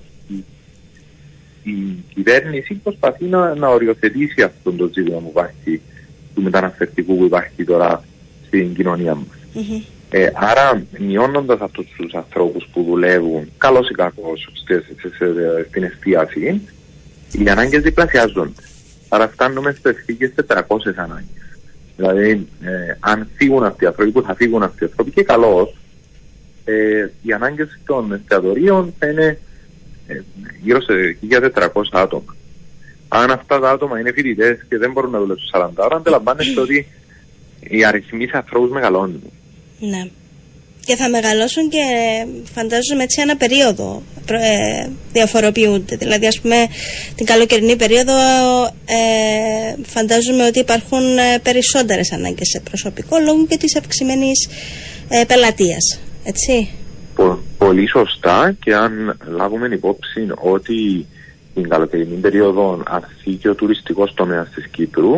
η, 1.69 1.71
η 1.71 2.05
κυβέρνηση 2.15 2.75
προσπαθεί 2.75 3.25
να, 3.25 3.55
να 3.55 3.69
οριοθετήσει 3.69 4.43
αυτό 4.43 4.73
το 4.73 4.91
ζήτημα 4.95 5.19
που 5.19 5.29
υπάρχει 5.31 5.81
του 6.35 6.43
μεταναστευτικού 6.43 7.17
που 7.17 7.25
υπάρχει 7.25 7.65
τώρα 7.65 8.05
στην 8.47 8.75
κοινωνία 8.75 9.15
μας. 9.15 9.27
Μμμ. 9.53 9.83
Ε, 10.11 10.31
άρα, 10.35 10.83
μειώνοντας 10.99 11.61
αυτούς 11.61 11.87
τους 11.97 12.15
ανθρώπους 12.15 12.69
που 12.73 12.83
δουλεύουν, 12.83 13.51
καλός 13.59 13.91
ή 13.91 13.95
κακός, 13.95 14.49
στην 15.69 15.83
εστίαση, 15.83 16.61
οι 17.33 17.49
ανάγκες 17.49 17.83
διπλασιάζονται. 17.83 18.63
Άρα, 19.09 19.29
φτάνουμε 19.29 19.73
στι 19.73 19.91
ευθύνε 19.91 20.33
400 20.47 20.97
ανάγκες. 20.97 21.59
Δηλαδή, 21.97 22.47
ε, 22.63 22.97
αν 23.01 23.29
φύγουν 23.37 23.65
αυτοί 23.65 23.85
οι 23.85 23.87
άνθρωποι, 23.87 24.11
που 24.11 24.23
θα 24.23 24.35
φύγουν 24.35 24.63
αυτοί 24.63 24.85
οι 24.85 24.87
άνθρωποι, 24.87 25.11
και 25.11 25.23
καλώς, 25.23 25.77
ε, 26.65 27.09
οι 27.23 27.33
ανάγκες 27.33 27.79
των 27.87 28.13
εστιατορίων 28.13 28.95
θα 28.99 29.07
είναι 29.07 29.27
ε, 29.27 29.39
γύρω 30.63 30.81
σε 30.83 30.93
1.400 31.31 31.83
άτομα. 31.93 32.37
Αν 33.09 33.31
αυτά 33.31 33.61
τα 33.61 33.71
άτομα 33.71 34.01
είναι 34.01 34.13
φοιτητές 34.13 34.59
και 34.69 34.79
δεν 34.79 34.93
μπορούν 34.93 35.11
να 35.11 35.19
δουλέψουν 35.19 35.49
40 35.55 35.69
ώρα, 35.77 35.97
αντιλαμβάνεστε 35.97 36.61
ότι 36.61 36.87
οι 37.61 37.85
αριθμοί 37.85 38.27
σε 38.27 38.37
ανθρώπους 38.37 38.71
μεγαλώνουν. 38.71 39.23
Ναι. 39.79 40.09
Και 40.85 40.97
θα 40.97 41.09
μεγαλώσουν 41.09 41.69
και 41.69 41.79
φαντάζομαι 42.55 43.03
έτσι 43.03 43.21
ένα 43.21 43.37
περίοδο 43.37 44.03
προ- 44.27 44.41
ε, 44.41 44.91
διαφοροποιούνται. 45.13 45.97
Δηλαδή 45.97 46.27
ας 46.27 46.41
πούμε 46.41 46.67
την 47.15 47.27
καλοκαιρινή 47.27 47.77
περίοδο 47.77 48.13
ε, 48.85 49.75
φαντάζομαι 49.87 50.47
ότι 50.47 50.59
υπάρχουν 50.59 51.19
ε, 51.19 51.39
περισσότερες 51.43 52.13
ανάγκες 52.13 52.49
σε 52.49 52.61
προσωπικό 52.61 53.19
λόγω 53.19 53.47
και 53.47 53.57
της 53.57 53.77
αυξημένης 53.77 54.49
ε, 55.09 55.25
πελατείας. 55.25 56.01
Έτσι. 56.25 56.69
Πο- 57.15 57.39
πολύ 57.59 57.89
σωστά 57.89 58.53
και 58.61 58.75
αν 58.75 59.17
λάβουμε 59.27 59.67
υπόψη 59.67 60.27
ότι 60.35 61.07
την 61.55 61.69
καλοκαιρινή 61.69 62.17
περίοδο 62.17 62.83
αρθεί 62.87 63.33
και 63.33 63.49
ο 63.49 63.55
τουριστικός 63.55 64.15
τομέας 64.15 64.49
της 64.49 64.67
Κύπρου 64.67 65.15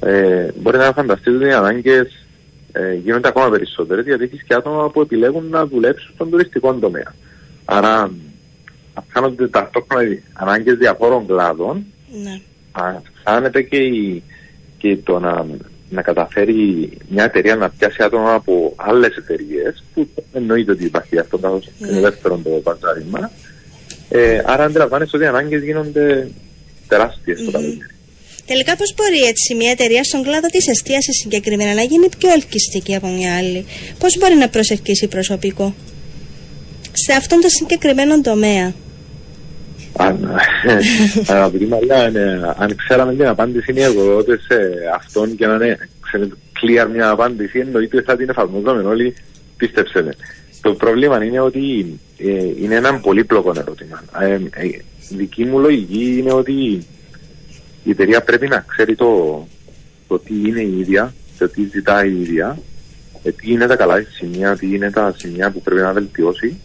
ε, 0.00 0.48
μπορεί 0.60 0.76
να 0.76 0.92
φανταστείτε 0.92 1.36
ότι 1.36 1.46
οι 1.46 1.52
ανάγκες 1.52 2.26
ε, 2.72 2.94
γίνονται 2.94 3.28
ακόμα 3.28 3.50
περισσότερες 3.50 4.04
γιατί 4.04 4.24
έχεις 4.24 4.42
και 4.42 4.54
άτομα 4.54 4.90
που 4.90 5.00
επιλέγουν 5.00 5.48
να 5.48 5.66
δουλέψουν 5.66 6.10
στον 6.14 6.30
τουριστικό 6.30 6.74
τομέα. 6.74 7.14
Άρα 7.64 8.10
αυξάνονται 8.94 9.48
ταυτόχρονα 9.48 10.08
οι 10.08 10.22
ανάγκες 10.32 10.76
διαφόρων 10.76 11.26
κλάδων 11.26 11.84
Ναι. 12.22 12.40
αυξάνεται 12.72 13.62
και, 13.62 13.76
η, 13.76 14.22
και 14.78 14.96
το 14.96 15.18
να, 15.18 15.46
να 15.94 16.02
καταφέρει 16.02 16.90
μια 17.08 17.24
εταιρεία 17.24 17.56
να 17.56 17.70
πιάσει 17.70 18.02
άτομα 18.02 18.34
από 18.34 18.72
άλλες 18.76 19.16
εταιρείες, 19.16 19.84
που 19.94 20.08
εννοείται 20.32 20.70
ότι 20.72 20.84
υπάρχει 20.84 21.18
αυτό 21.18 21.38
καθώ 21.38 21.60
Ναι. 21.78 21.88
είναι 21.88 22.00
δεύτερο 22.00 22.40
το 22.44 22.50
παζάριμα. 22.50 23.30
Ε, 24.08 24.42
άρα 24.44 24.64
αντιλαμβάνεσαι 24.64 25.16
ότι 25.16 25.24
οι 25.24 25.28
ανάγκες 25.28 25.62
γίνονται 25.62 26.28
τεράστιες 26.88 27.40
στο 27.40 27.50
καλοκαίρι. 27.50 27.88
Τελικά 28.46 28.76
πώς 28.76 28.94
μπορεί 28.94 29.20
έτσι 29.20 29.54
μια 29.54 29.70
εταιρεία 29.70 30.04
στον 30.04 30.22
κλάδο 30.22 30.46
της 30.46 30.68
εστίασης 30.68 31.16
συγκεκριμένα 31.16 31.74
να 31.74 31.82
γίνει 31.82 32.08
πιο 32.18 32.30
ελκυστική 32.32 32.94
από 32.94 33.08
μια 33.08 33.36
άλλη; 33.36 33.64
Πώς 33.98 34.18
μπορεί 34.18 34.34
να 34.34 34.48
προσελκύσει 34.48 35.06
προσωπικό 35.08 35.74
σε 36.92 37.12
αυτόν 37.12 37.40
τον 37.40 37.50
συγκεκριμένο 37.50 38.20
τομέα; 38.20 38.72
Αν, 39.96 40.30
αγαπητή 41.26 41.66
Μαριά, 41.66 42.10
ναι, 42.10 42.40
αν 42.56 42.76
ξέραμε 42.76 43.14
την 43.14 43.26
απάντηση 43.26 43.70
είναι 43.70 43.80
οι 43.80 43.82
εργοδότες 43.82 44.40
σε 44.48 44.56
αυτόν 44.94 45.36
και 45.36 45.46
να 45.46 45.54
είναι 45.54 45.88
ξέρετε, 46.00 46.34
clear 46.34 46.88
μια 46.92 47.08
απάντηση, 47.08 47.58
εννοείται 47.58 47.96
ότι 47.96 48.06
θα 48.06 48.16
την 48.16 48.28
εφαρμόζαμε 48.28 48.82
όλοι, 48.82 49.14
πίστεψε 49.56 50.02
με. 50.02 50.12
Το 50.60 50.74
πρόβλημα 50.74 51.24
είναι 51.24 51.40
ότι 51.40 51.98
ε, 52.18 52.44
είναι 52.62 52.74
ένα 52.74 53.00
πολύπλοκο 53.00 53.52
ερώτημα. 53.56 54.02
Ε, 54.20 54.32
ε, 54.34 54.66
η 54.66 55.16
δική 55.16 55.44
μου 55.44 55.58
λογική 55.58 56.16
είναι 56.18 56.32
ότι 56.32 56.86
η 57.84 57.90
εταιρεία 57.90 58.22
πρέπει 58.22 58.48
να 58.48 58.64
ξέρει 58.68 58.94
το, 58.94 59.46
το 60.08 60.18
τι 60.18 60.34
είναι 60.34 60.60
η 60.60 60.78
ίδια, 60.78 61.14
το 61.38 61.48
τι 61.48 61.64
ζητάει 61.64 62.10
η 62.10 62.20
ίδια, 62.20 62.58
ε, 63.22 63.30
τι 63.30 63.52
είναι 63.52 63.66
τα 63.66 63.76
καλά 63.76 63.98
της 63.98 64.14
σημεία, 64.14 64.56
τι 64.56 64.74
είναι 64.74 64.90
τα 64.90 65.14
σημεία 65.16 65.50
που 65.50 65.62
πρέπει 65.62 65.80
να 65.80 65.92
βελτιώσει 65.92 66.56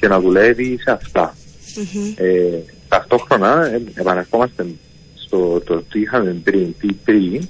και 0.00 0.08
να 0.08 0.20
δουλεύει 0.20 0.78
σε 0.82 0.90
αυτά. 0.90 1.34
Μμμ. 1.76 2.12
Ε, 2.16 2.58
ταυτόχρονα 2.88 3.66
ε, 3.66 3.82
επαναρχόμαστε 3.94 4.66
στο 5.14 5.60
το 5.60 5.82
τι 5.82 6.00
είχαμε 6.00 6.36
πριν, 6.44 6.74
τι 6.78 6.92
πριν 6.92 7.48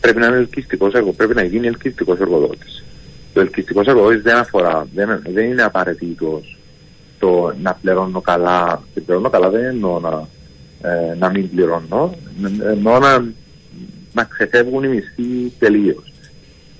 πρέπει 0.00 0.18
να 0.18 0.26
είναι 0.26 0.36
ελκυστικός 0.36 0.92
εργο, 0.92 1.12
πρέπει 1.12 1.34
να 1.34 1.42
γίνει 1.42 1.66
ελκυστικός 1.66 2.18
εργοδότης. 2.18 2.84
Το 3.32 3.40
ελκυστικός 3.40 3.86
εργοδότης 3.86 4.22
δεν 4.22 4.36
αφορά, 4.36 4.86
δεν, 4.94 5.22
δεν 5.32 5.44
είναι 5.44 5.62
απαραίτητο 5.62 6.42
το 7.18 7.54
να 7.62 7.74
πληρώνω 7.74 8.20
καλά. 8.20 8.82
Και 8.94 9.00
πληρώνω 9.00 9.30
καλά 9.30 9.50
δεν 9.50 9.64
εννοώ 9.64 10.00
να, 10.00 10.28
ε, 10.90 11.14
να 11.18 11.30
μην 11.30 11.50
πληρώνω, 11.50 12.14
ε, 12.62 12.70
εννοώ 12.70 12.98
να, 12.98 13.24
να 14.12 14.24
ξεφεύγουν 14.24 14.84
οι 14.84 14.88
μισθοί 14.88 15.52
τελείως. 15.58 16.12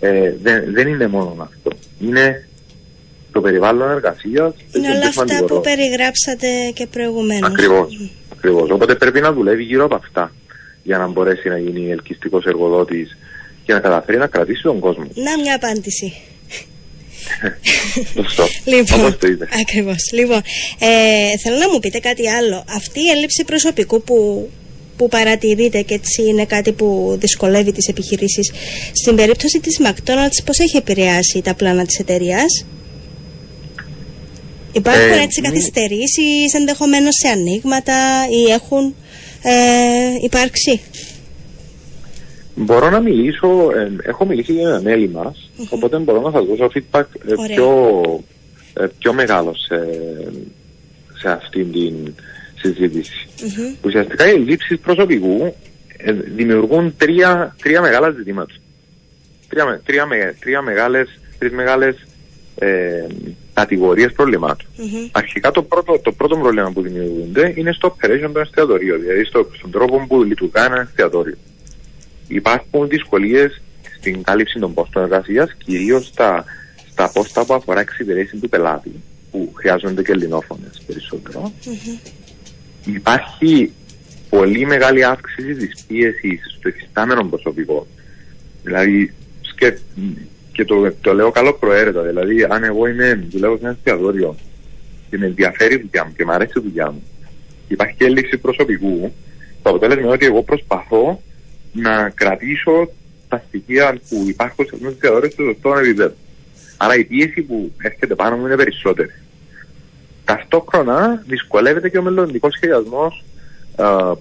Ε, 0.01 0.35
δεν, 0.43 0.73
δεν 0.73 0.89
είναι 0.89 1.07
μόνο 1.07 1.37
αυτό. 1.39 1.71
Είναι 2.01 2.48
το 3.33 3.41
περιβάλλον 3.41 3.91
εργασίας. 3.91 4.55
Είναι 4.73 4.89
όλα 4.89 5.07
αυτά 5.09 5.45
που 5.45 5.61
περιγράψατε 5.61 6.47
και 6.75 6.87
προηγουμένως. 6.87 7.51
Ακριβώς. 7.51 8.11
Ακριβώς. 8.33 8.71
Οπότε 8.71 8.95
πρέπει 8.95 9.21
να 9.21 9.33
δουλεύει 9.33 9.63
γύρω 9.63 9.85
από 9.85 9.95
αυτά 9.95 10.33
για 10.83 10.99
να 10.99 11.07
μπορέσει 11.07 11.49
να 11.49 11.59
γίνει 11.59 11.91
ελκυστικός 11.91 12.45
εργοδότης 12.45 13.17
και 13.65 13.73
να 13.73 13.81
καταφέρει 13.81 14.19
να 14.19 14.27
κρατήσει 14.27 14.63
τον 14.63 14.79
κόσμο. 14.79 15.07
Να 15.15 15.39
μια 15.39 15.55
απάντηση. 15.55 16.13
Σωστό. 18.23 18.45
Λοιπόν, 18.65 19.01
Όπως 19.01 19.19
το 19.19 19.27
είπε. 19.27 19.49
ακριβώς. 19.61 20.11
Λοιπόν, 20.13 20.43
ε, 20.79 21.39
θέλω 21.43 21.57
να 21.57 21.69
μου 21.69 21.79
πείτε 21.79 21.99
κάτι 21.99 22.29
άλλο. 22.29 22.65
Αυτή 22.77 23.01
η 23.01 23.09
έλλειψη 23.15 23.45
προσωπικού 23.45 24.03
που 24.03 24.49
που 24.97 25.09
παρατηρείτε 25.09 25.83
και 25.83 25.95
έτσι 25.95 26.23
είναι 26.23 26.45
κάτι 26.45 26.73
που 26.73 27.17
δυσκολεύει 27.21 27.73
τις 27.73 27.89
επιχειρήσεις. 27.89 28.53
Στην 28.93 29.17
περίπτωση 29.17 29.61
της 29.61 29.81
McDonald's 29.83 30.41
πώς 30.45 30.59
έχει 30.59 30.77
επηρεάσει 30.77 31.41
τα 31.45 31.55
πλάνα 31.55 31.85
της 31.85 31.99
εταιρείας; 31.99 32.65
Υπάρχουν 34.73 35.11
Ε, 35.13 35.23
έτσι 35.23 35.41
μη- 35.41 35.47
καθυστερήσεις 35.49 36.55
ενδεχομένως 36.55 37.15
σε 37.15 37.29
ανοίγματα 37.29 37.95
ή 38.31 38.51
έχουν 38.53 38.95
ε, 39.43 39.53
υπάρξει; 40.25 40.81
Μπορώ 42.55 42.91
να 42.91 43.01
μιλήσω, 43.01 43.49
ε, 43.77 44.09
έχω 44.09 44.25
μιλήσει 44.27 44.53
για 44.53 44.69
ένα 44.69 44.81
μέλη 44.81 45.09
μας, 45.09 45.51
οπότε 45.71 45.99
μπορώ 45.99 46.21
να 46.21 46.31
σας 46.31 46.45
δώσω 46.47 46.71
feedback 46.75 47.05
ε, 47.29 47.33
Ωραία. 47.37 47.57
πιο, 47.57 47.71
ε, 48.81 48.87
πιο 48.99 49.13
μεγάλο 49.13 49.55
σε, 49.55 49.77
σε 51.19 51.29
αυτήν 51.31 51.73
την 51.73 52.15
συζήτηση. 52.61 53.27
Μμμ. 53.43 53.75
Ουσιαστικά 53.85 54.27
οι 54.29 54.31
ελλείψεις 54.31 54.79
προσωπικού 54.79 55.55
ε, 55.97 56.13
δημιουργούν 56.13 56.95
τρία, 56.97 57.57
τρία 57.63 57.81
μεγάλα 57.81 58.11
ζητήματα. 58.11 58.55
Τρία, 59.49 59.65
με- 59.65 59.81
τρία, 59.85 60.07
με- 60.07 60.37
τρία 60.41 60.63
μεγάλες, 60.63 61.09
τρεις 61.39 61.53
μεγάλες 61.53 61.95
ε, 62.59 63.07
κατηγορίες 63.55 64.13
προβλημάτων. 64.13 64.67
Μμμ. 64.77 65.09
Αρχικά 65.13 65.51
το 65.51 65.63
πρώτο, 65.63 65.99
το 65.99 66.13
πρώτο 66.13 66.37
πρόβλημα 66.37 66.71
που 66.71 66.83
δημιουργούνται 66.83 67.53
είναι 67.57 67.73
στο 67.73 67.97
operation 67.97 68.31
των 68.33 68.43
εστιατορίων, 68.43 69.01
δηλαδή 69.01 69.25
στο, 69.25 69.51
στον 69.57 69.71
τρόπο 69.71 70.07
που 70.09 70.23
λειτουργά 70.23 70.65
ένα 70.65 70.81
εστιατόριο. 70.81 71.37
Υπάρχουν 72.29 72.89
δυσκολίες 72.89 73.61
στην 73.99 74.23
κάλυψη 74.23 74.59
των 74.59 74.75
πόστων 74.75 75.03
εργασίας, 75.03 75.57
κυρίως 75.65 76.07
στα, 76.07 76.45
στα 76.91 77.11
πόστα 77.13 77.45
που 77.45 77.55
αφορά 77.55 77.81
εξυπηρέτηση 77.81 78.37
του 78.37 78.49
πελάτη, 78.49 78.93
που 79.31 79.53
χρειάζονται 79.55 80.03
και 80.03 80.13
ελληνόφωνες 80.13 80.83
περισσότερο. 80.87 81.53
Υπάρχει 82.85 83.73
πολύ 84.29 84.67
μεγάλη 84.67 85.05
αύξηση 85.05 85.55
της 85.55 85.85
πίεσης 85.87 86.41
στο 86.59 86.69
εφιστάμενο 86.69 87.25
προσωπικό. 87.25 87.87
Δηλαδή, 88.63 89.15
σκε... 89.41 89.79
και 90.59 90.65
το, 90.65 90.93
το 91.01 91.15
λέω 91.15 91.31
καλό 91.31 91.53
προαίρετα. 91.53 92.03
Δηλαδή, 92.03 92.47
αν 92.49 92.65
εγώ 92.65 92.87
είμαι, 92.87 93.27
δουλεύω 93.31 93.57
σε 93.57 93.63
ένα 93.63 93.71
εστιατόριο 93.71 94.37
και 95.11 95.19
με 95.19 95.27
ενδιαφέρει 95.27 95.75
η 95.75 95.79
δουλειά 95.79 96.05
μου 96.05 96.13
και 96.17 96.25
μου 96.25 96.33
αρέσει 96.33 96.53
η 96.57 96.61
δουλειά 96.61 96.91
μου, 96.91 97.03
και 97.67 97.73
υπάρχει 97.73 97.95
και 97.99 98.05
έλλειψη 98.05 98.39
προσωπικού, 98.39 99.13
το 99.63 99.71
αποτέλεσμα 99.71 100.03
είναι 100.03 100.11
ότι 100.11 100.27
εγώ 100.27 100.43
προσπαθώ 100.43 101.23
να 101.73 102.11
κρατήσω 102.11 102.91
τα 103.29 103.45
στοιχεία 103.49 103.99
που 104.09 104.25
υπάρχουν 104.29 104.65
σε 104.65 104.71
αυτό 104.75 104.87
το 104.87 104.91
εστιατόριο 104.91 105.31
στο 105.31 105.43
σωστό 105.43 105.79
επίπεδο. 105.79 106.15
Άρα 106.77 106.95
η 106.95 107.05
πίεση 107.05 107.43
που 107.43 107.73
έρχεται 107.83 108.15
πάνω 108.15 108.37
μου 108.37 108.47
είναι 108.47 108.57
περισσότερη. 108.57 109.11
Ταυτόχρονα 110.25 111.23
δυσκολεύεται 111.27 111.89
και 111.89 111.99
ο 111.99 112.03
μελλοντικός 112.03 112.53
σχεδιασμός 112.55 113.25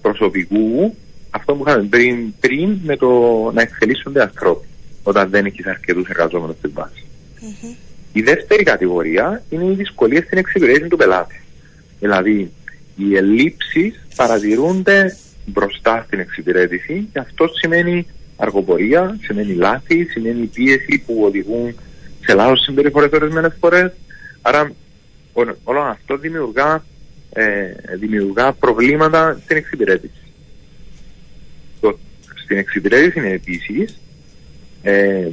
προσωπικού, 0.02 0.94
αυτό 1.30 1.54
που 1.54 1.64
είχαμε 1.66 1.82
πριν, 1.82 2.34
πριν 2.40 2.78
με 2.84 2.96
το 2.96 3.10
να 3.54 3.62
εξελίσσονται 3.62 4.22
ανθρώποι, 4.22 4.66
όταν 5.02 5.30
δεν 5.30 5.44
έχεις 5.46 5.66
αρκετούς 5.66 6.08
εργαζόμενους 6.08 6.56
στην 6.56 6.70
βάση. 6.74 7.06
Η 8.12 8.22
δεύτερη 8.22 8.62
κατηγορία 8.62 9.42
είναι 9.50 9.64
οι 9.64 9.74
δυσκολίες 9.74 10.24
στην 10.24 10.38
εξυπηρέτηση 10.38 10.88
του 10.88 10.96
πελάτη. 10.96 11.40
Δηλαδή, 12.00 12.52
οι 12.96 13.16
ελλείψεις 13.16 14.06
παρατηρούνται 14.16 15.16
μπροστά 15.46 16.02
στην 16.06 16.18
εξυπηρέτηση 16.18 17.08
και 17.12 17.18
αυτό 17.18 17.46
σημαίνει 17.60 18.06
αργοπορία, 18.36 19.18
σημαίνει 19.22 19.52
λάθη, 19.54 20.04
σημαίνει 20.04 20.46
πίεση 20.46 21.02
που 21.06 21.22
οδηγούν 21.24 21.74
σε 22.20 22.34
λάθος 22.34 22.60
συμπεριφορές 22.62 23.10
ορισμένες 23.12 23.56
φορές. 23.60 23.92
Άρα, 24.42 24.72
ό- 25.32 25.56
όλο 25.64 25.80
αυτό 25.80 26.16
δημιουργά, 26.16 26.84
ε, 27.32 27.46
δημιουργά 27.98 28.52
προβλήματα 28.52 29.40
στην 29.44 29.56
εξυπηρέτηση. 29.56 30.12
Το, 31.80 31.98
στην 32.44 32.56
εξυπηρέτηση 32.56 33.26
επίσης 33.28 33.98
ε, 34.82 35.28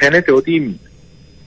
φαίνεται 0.00 0.32
ότι 0.32 0.80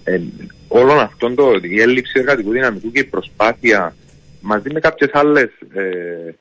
ε, 0.04 0.20
όλων 0.68 1.00
αυτών 1.00 1.36
το, 1.36 1.52
η 1.62 1.82
έλλειψη 1.82 2.20
εργατικού 2.20 2.52
δυναμικού 2.52 2.92
και 2.92 3.00
η 3.00 3.04
προσπάθεια 3.04 3.96
μαζί 4.42 4.70
με 4.74 4.80
κάποιες 4.80 5.10
άλλες 5.14 5.50
ε, 5.74 6.36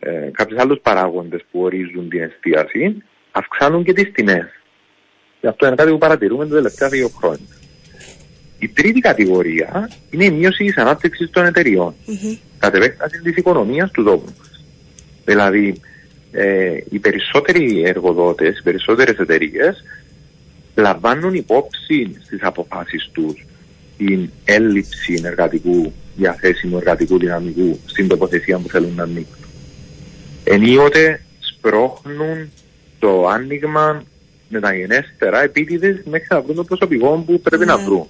ε, 0.00 0.30
κάποιους 0.32 0.58
άλλους 0.58 0.80
παράγοντες 0.82 1.40
που 1.50 1.60
ορίζουν 1.60 2.08
την 2.08 2.22
εστίαση 2.22 3.02
αυξάνουν 3.30 3.84
και 3.84 3.92
τις 3.92 4.12
τιμές. 4.12 4.46
Και 5.40 5.48
αυτό 5.48 5.66
είναι 5.66 5.74
κάτι 5.74 5.90
που 5.90 5.98
παρατηρούμε 5.98 6.46
τα 6.46 6.54
τελευταία 6.54 6.88
δύο 6.88 7.08
χρόνια. 7.08 7.56
Η 8.58 8.68
τρίτη 8.68 9.00
κατηγορία 9.00 9.90
είναι 10.10 10.24
η 10.24 10.30
μείωση 10.30 10.64
της 10.64 10.76
ανάπτυξης 10.76 11.30
των 11.30 11.44
εταιριών. 11.44 11.94
Μμμ. 12.06 12.36
Κατ' 12.58 12.74
επέκταση 12.74 13.20
της 13.20 13.36
οικονομίας 13.36 13.90
του 13.90 14.04
τόπου 14.04 14.32
μας. 14.38 14.64
Δηλαδή, 15.24 15.80
ε, 16.32 16.78
οι 16.90 16.98
περισσότεροι 16.98 17.82
εργοδότες, 17.86 18.58
οι 18.58 18.62
περισσότερες 18.62 19.18
εταιρείες 19.18 19.84
λαμβάνουν 20.74 21.34
υπόψη 21.34 22.16
στις 22.24 22.42
αποφάσεις 22.42 23.08
τους 23.12 23.44
την 23.96 24.30
έλλειψη 24.44 25.20
εργατικού 25.24 25.92
διαθέσιμου 26.16 26.76
εργατικού 26.76 27.18
δυναμικού 27.18 27.78
στην 27.86 28.08
τοποθεσία 28.08 28.58
που 28.58 28.68
θέλουν 28.68 28.94
να 28.94 29.02
ανοίξουν. 29.02 29.44
Ενίοτε 30.44 31.20
σπρώχνουν 31.40 32.50
το 32.98 33.26
άνοιγμα 33.26 34.02
μεταγενέστερα 34.48 35.42
επίτηδες 35.42 36.02
μέχρι 36.04 36.26
να 36.30 36.40
βρουν 36.40 36.56
το 36.56 36.64
προσωπικό 36.64 37.22
που 37.26 37.40
πρέπει 37.40 37.64
να 37.64 37.76
Ναι. 37.76 37.84
βρουν. 37.84 38.06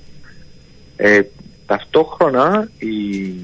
Ε, 0.96 1.20
ταυτόχρονα 1.66 2.70
οι... 2.78 3.34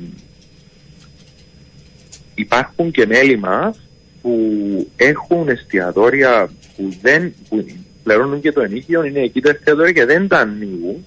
υπάρχουν 2.35 2.91
και 2.91 3.07
μέλη 3.07 3.39
μας 3.39 3.81
που 4.27 4.87
έχουν 4.97 5.49
εστιατόρια 5.49 6.51
που 6.77 6.93
δεν 7.03 7.35
που 7.49 7.65
πληρώνουν 8.03 8.41
και 8.41 8.53
το 8.53 8.61
ενίκιο, 8.61 9.05
είναι 9.05 9.21
εκεί 9.21 9.41
τα 9.41 9.51
εστιατόρια 9.51 9.93
και 9.93 10.05
δεν 10.05 10.29
τα 10.29 10.39
ανοίγουν, 10.39 11.05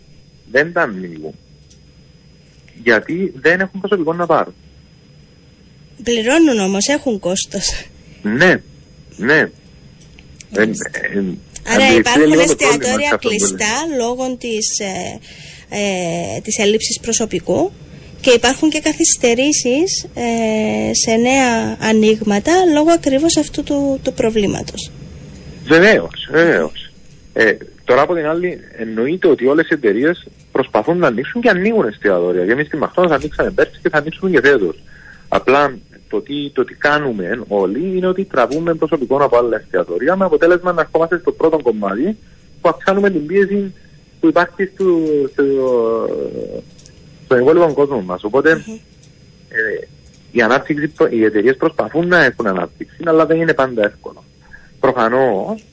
δεν 0.52 0.74
τα 0.74 0.82
ανοίγουν 0.82 1.34
γιατί 2.84 3.34
δεν 3.36 3.60
έχουν 3.60 3.80
προσωπικό 3.80 4.14
να 4.14 4.26
πάρουν. 4.26 4.54
Πληρώνουν 6.04 6.60
όμως, 6.60 6.88
έχουν 6.88 7.20
κόστος. 7.20 7.86
Ναι, 8.22 8.62
ναι. 9.18 9.50
Ε, 10.52 10.62
ε, 10.62 10.62
ε, 10.62 11.24
Άρα 11.68 11.86
αντιληφθείτε 11.86 11.96
υπάρχουν 11.96 12.24
λίγο 12.24 12.46
το 12.46 12.56
πρόβλημα 12.56 12.72
εστιατόρια 12.72 13.08
σε 13.08 13.16
αυτό 13.16 13.18
που 13.18 13.28
κλειστά 13.28 13.76
λόγω 13.98 14.36
της, 14.38 14.80
ε, 14.80 15.20
ε, 15.70 16.42
της 16.42 16.58
έλλειψης 16.58 17.00
προσωπικού 17.00 17.72
και 18.22 18.32
υπάρχουν 18.32 18.70
και 18.70 18.80
καθυστερήσεις 18.80 20.08
ε, 20.14 20.94
σε 20.94 21.16
νέα 21.16 21.78
ανοίγματα 21.80 22.52
λόγω 22.74 22.92
ακριβώς 22.92 23.38
αυτού 23.38 23.64
του, 23.64 24.00
του 24.04 24.14
προβλήματος. 24.14 24.92
Βεβαίως, 25.66 26.28
βεβαίως. 26.32 26.92
Ε, 27.34 27.58
τώρα 27.86 28.02
από 28.02 28.16
την 28.16 28.26
άλλη, 28.26 28.60
εννοείται 28.78 29.28
ότι 29.28 29.48
όλες 29.48 29.70
οι 29.70 29.74
εταιρείες 29.74 30.28
προσπαθούν 30.52 30.98
να 30.98 31.08
ανοίξουν 31.08 31.42
και 31.42 31.50
ανοίγουν 31.50 31.88
εστιατόρια. 31.88 32.46
Και 32.46 32.52
εμείς 32.52 32.68
στη 32.68 32.78
Μαχτώνα 32.78 33.16
ανοίξαμε 33.16 33.52
πέρσι 33.52 33.80
και 33.82 33.90
θα 33.90 33.98
ανοίξουμε 33.98 34.32
και 34.32 34.42
φέτος. 34.42 34.84
Απλά 35.28 35.78
το 36.10 36.22
τι, 36.22 36.50
το 36.50 36.66
τι 36.66 36.74
κάνουμε 36.74 37.42
όλοι 37.48 37.98
είναι 37.98 38.08
ότι 38.08 38.24
τραβούμε 38.24 38.74
προσωπικό 38.74 39.18
από 39.18 39.38
άλλα 39.38 39.58
εστιατόρια 39.58 40.16
με 40.16 40.26
αποτέλεσμα 40.26 40.72
να 40.72 40.82
ερχόμαστε 40.82 41.18
στο 41.18 41.32
πρώτο 41.32 41.60
κομμάτι 41.62 42.18
που 42.62 42.70
αυξάνουμε 42.70 43.10
την 43.10 43.26
πίεση 43.26 43.74
που 44.20 44.28
υπάρχει 44.28 44.70
στο, 44.74 44.86
στο, 45.32 45.44
στον 47.30 47.42
υπόλοιπο 47.42 47.74
κόσμο 47.74 48.02
μας. 48.02 48.24
Οπότε 48.24 48.52
ε, 49.50 49.88
η 50.32 50.42
ανάπτυξη, 50.42 50.88
προ- 50.88 51.12
οι 51.12 51.24
εταιρείες 51.24 51.56
προσπαθούν 51.58 52.08
να 52.08 52.24
έχουν 52.24 52.48
ανάπτυξη, 52.48 52.98
αλλά 53.06 53.26
δεν 53.26 53.42
είναι 53.42 53.54
πάντα 53.54 53.86
εύκολο. 53.86 54.24
Προφανώς 54.80 55.66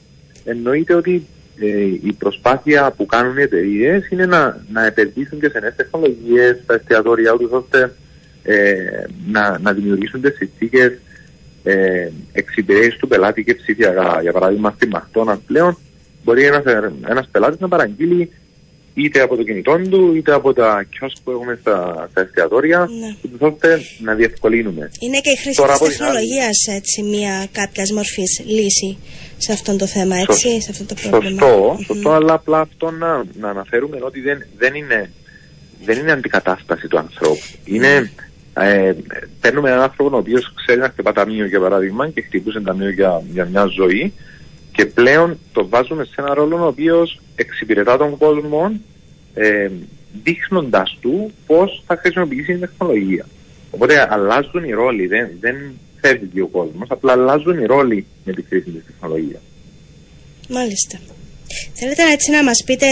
εννοείται 0.45 0.95
ότι 0.95 1.27
ε, 1.61 1.66
η 2.03 2.12
προσπάθεια 2.19 2.90
που 2.90 3.07
κάνουν 3.07 3.37
οι 3.37 3.42
εταιρείες 3.42 4.09
είναι 4.11 4.27
να, 4.27 4.64
να 4.73 4.87
επενδύσουν 4.87 5.40
και 5.40 5.49
σε 5.49 5.59
νέες 5.59 5.75
τεχνολογίες 5.77 6.61
στα 6.62 6.75
εστιατόρια, 6.75 7.33
ούτως 7.33 7.51
ώστε 7.51 7.95
ε, 8.42 9.05
να, 9.27 9.59
να 9.59 9.73
δημιουργήσουν 9.73 10.21
τις 10.21 10.37
συνθήκες 10.37 10.92
ε, 11.64 12.09
εξυπηρέτησης 12.33 12.97
του 12.97 13.09
πελάτη 13.09 13.45
και 13.45 13.55
ψηφιακά. 13.55 14.19
Για 14.23 14.33
παράδειγμα, 14.33 14.73
στη 14.77 14.88
Μαχτώνα 14.88 15.40
πλέον 15.47 15.79
μπορεί 16.25 16.45
ένας 16.45 16.64
ένας 17.09 17.29
πελάτης 17.31 17.61
να 17.61 17.69
παραγγείλει 17.69 18.31
είτε 18.98 19.20
από 19.20 19.37
το 19.37 19.42
κινητό 19.42 19.78
του 19.90 20.14
είτε 20.16 20.32
από 20.32 20.52
τα 20.52 20.85
κιόσκ 20.90 21.16
που 21.24 21.30
έχουμε 21.30 21.59
στα, 21.61 22.09
στα 22.11 22.20
εστιατόρια, 22.20 22.78
Ναι. 23.00 23.16
ούτως 23.24 23.52
ώστε 23.52 23.80
να 23.98 24.14
διευκολύνουμε. 24.14 24.90
Είναι 25.00 25.20
και 25.20 25.30
η 25.30 25.37
χρήση 25.37 25.56
Τώρα 25.56 25.72
της 25.72 25.80
από 25.80 25.90
την 25.90 26.04
άλλη- 26.04 26.12
τεχνολογίας 26.14 26.66
έτσι 26.66 27.02
μια 27.02 27.46
κάποιας 27.52 27.90
μορφής 27.92 28.42
λύση 28.46 28.98
σε 29.38 29.52
αυτό 29.52 29.76
το 29.76 29.87
θέμα, 29.87 30.16
έτσι, 30.16 30.32
Σωστό. 30.48 30.61
σε 30.61 30.68
αυτό 30.70 30.85
το 30.85 30.94
πρόβλημα. 31.09 31.40
Σωστό, 31.40 31.72
Μμμ. 31.78 31.85
σωστό, 31.85 32.11
αλλά 32.11 32.32
απλά 32.32 32.61
αυτό 32.61 32.90
να, 32.90 33.24
να 33.40 33.48
αναφέρουμε 33.48 33.98
ότι 34.02 34.20
δεν, 34.20 34.46
δεν, 34.59 34.74
είναι, 34.74 35.11
δεν 35.85 35.98
είναι 35.98 36.12
αντικατάσταση 36.12 36.88
του 36.88 36.98
ανθρώπου. 36.98 37.46
Είναι, 37.64 38.11
ε, 38.59 38.92
παίρνουμε 39.40 39.68
έναν 39.68 39.80
άνθρωπο 39.82 40.16
ο 40.16 40.18
οποίος 40.18 40.52
ξέρει 40.54 40.80
να 40.80 40.88
χτυπά 40.88 41.12
ταμείο 41.12 41.46
για 41.46 41.61
παράδειγμα 41.61 42.09
και 42.11 42.20
χτυπούσε 42.22 42.61
ταμείο 42.61 42.90
για, 42.90 43.22
για 43.32 43.44
μια 43.44 43.64
ζωή 43.66 44.12
και 44.76 44.86
πλέον 44.86 45.38
το 45.52 45.68
βάζουμε 45.68 46.04
σε 46.04 46.14
ένα 46.16 46.34
ρόλο 46.34 46.56
ο 46.56 46.66
οποίος 46.66 47.20
εξυπηρετά 47.36 47.96
τον 47.96 48.16
κόσμο 48.18 48.80
ε, 49.34 49.70
δείχνοντας 50.22 50.98
του 51.00 51.32
πώς 51.46 51.82
θα 51.86 51.96
χρησιμοποιήσει 51.96 52.44
την 52.44 52.60
τεχνολογία. 52.60 53.26
Οπότε 53.70 54.08
αλλάζουν 54.10 54.64
οι 54.64 54.70
ρόλοι. 54.70 55.06
Δεν, 55.06 55.30
δεν 55.40 55.56
φεύγει 56.00 56.40
ο 56.40 56.46
κόσμος. 56.46 56.88
Απλά 56.90 57.12
αλλάζουν 57.12 57.58
οι 57.58 57.66
ρόλοι 57.66 58.06
με 58.24 58.32
τη 58.32 58.42
χρήση 58.42 58.70
της 58.70 58.84
τεχνολογίας. 58.86 59.40
Μάλιστα. 60.48 60.98
Θέλετε 61.72 62.02
έτσι 62.12 62.30
να 62.30 62.44
μας 62.44 62.62
πείτε 62.66 62.86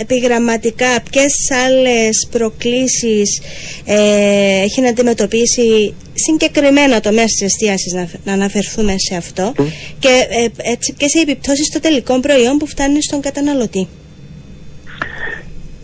επιγραμματικά 0.00 1.02
ποιες 1.10 1.50
άλλες 1.66 2.28
προκλήσεις 2.30 3.40
ε, 3.84 4.62
έχει 4.62 4.80
να 4.80 4.88
αντιμετωπίσει 4.88 5.94
συγκεκριμένα 6.18 7.00
το 7.00 7.12
μέσο 7.12 7.26
της 7.26 7.42
εστίασης 7.42 7.92
να, 7.92 8.08
να 8.24 8.32
αναφερθούμε 8.32 8.94
σε 8.98 9.16
αυτό 9.16 9.52
και 9.98 10.26
ε, 10.28 10.70
έτσι, 10.72 10.94
ποιες 10.96 11.14
οι 11.14 11.20
επιπτώσεις 11.20 11.66
στο 11.66 11.80
τελικό 11.80 12.20
προϊόν 12.20 12.56
που 12.58 12.66
φτάνει 12.66 13.02
στον 13.02 13.20
καταναλωτή. 13.20 13.88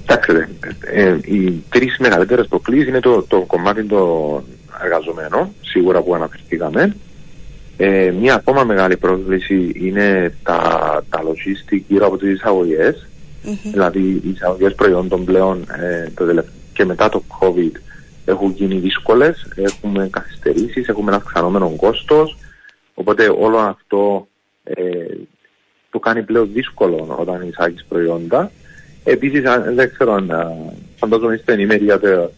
Κοιτάξτε, 0.00 0.48
ε, 0.80 1.16
οι 1.24 1.62
τρεις 1.68 1.96
μεγαλύτερες 1.98 2.46
προκλήσεις 2.48 2.88
είναι 2.88 3.00
το, 3.00 3.22
το 3.22 3.40
κομμάτι 3.40 3.84
των 3.84 4.44
εργαζομένων, 4.82 5.48
σίγουρα 5.60 6.02
που 6.02 6.14
αναφερθήκαμε, 6.14 6.94
ε, 7.76 8.12
μια 8.20 8.34
ακόμα 8.34 8.64
μεγάλη 8.64 8.96
πρόκληση 8.96 9.72
είναι 9.74 10.34
τα, 10.42 10.58
τα 11.10 11.22
logistic 11.22 11.80
γύρω 11.88 12.06
από 12.06 12.16
τις 12.16 12.32
εισαγωγές. 12.32 13.06
Mm-hmm. 13.46 13.70
Δηλαδή 13.72 14.00
οι 14.00 14.28
εισαγωγές 14.34 14.74
προϊόντων 14.74 15.24
πλέον 15.24 15.66
ε, 15.80 16.10
το 16.14 16.44
και 16.72 16.84
μετά 16.84 17.08
το 17.08 17.22
COVID 17.40 17.72
έχουν 18.24 18.50
γίνει 18.50 18.74
δύσκολες, 18.74 19.46
έχουμε 19.56 20.08
καθυστερήσεις, 20.08 20.88
έχουμε 20.88 21.06
ένα 21.06 21.16
αυξανόμενο 21.16 21.74
κόστος, 21.76 22.36
οπότε 22.94 23.34
όλο 23.38 23.58
αυτό 23.58 24.28
ε, 24.64 24.74
το 25.90 25.98
κάνει 25.98 26.22
πλέον 26.22 26.50
δύσκολο 26.52 27.16
όταν 27.20 27.48
εισάγεις 27.48 27.84
προϊόντα. 27.88 28.50
Επίσης, 29.04 29.42
δεν 29.74 29.92
ξέρω 29.92 30.12
αν 30.12 30.32
φαντάζομαι 30.96 31.34
είστε 31.34 31.52
ενήμεροι 31.52 31.84
για 31.84 32.00
το 32.00 32.30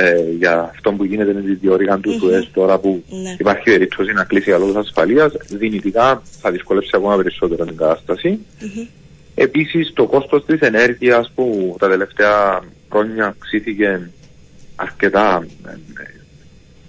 ε, 0.00 0.30
για 0.38 0.60
αυτό 0.60 0.92
που 0.92 1.04
γίνεται 1.04 1.32
με 1.32 1.40
τη 1.40 1.54
διόρυγα 1.54 1.98
του 1.98 2.10
mm-hmm. 2.10 2.48
τώρα 2.52 2.78
που 2.78 3.04
ναι. 3.08 3.36
υπάρχει 3.38 3.62
περίπτωση 3.62 4.12
να 4.12 4.24
κλείσει 4.24 4.50
για 4.50 4.58
λόγου 4.58 4.78
ασφαλείας, 4.78 5.32
δυνητικά 5.48 6.22
θα 6.40 6.50
δυσκολεύσει 6.50 6.90
ακόμα 6.94 7.16
περισσότερο 7.16 7.64
την 7.64 7.76
κατάσταση. 7.76 8.38
Mm-hmm. 8.60 8.86
Επίσης, 9.34 9.92
το 9.92 10.06
κόστος 10.06 10.44
της 10.44 10.60
ενέργειας 10.60 11.32
που 11.34 11.76
τα 11.78 11.88
τελευταία 11.88 12.60
χρόνια 12.90 13.26
αυξήθηκε 13.26 14.10
αρκετά, 14.80 15.46
ε, 15.66 15.76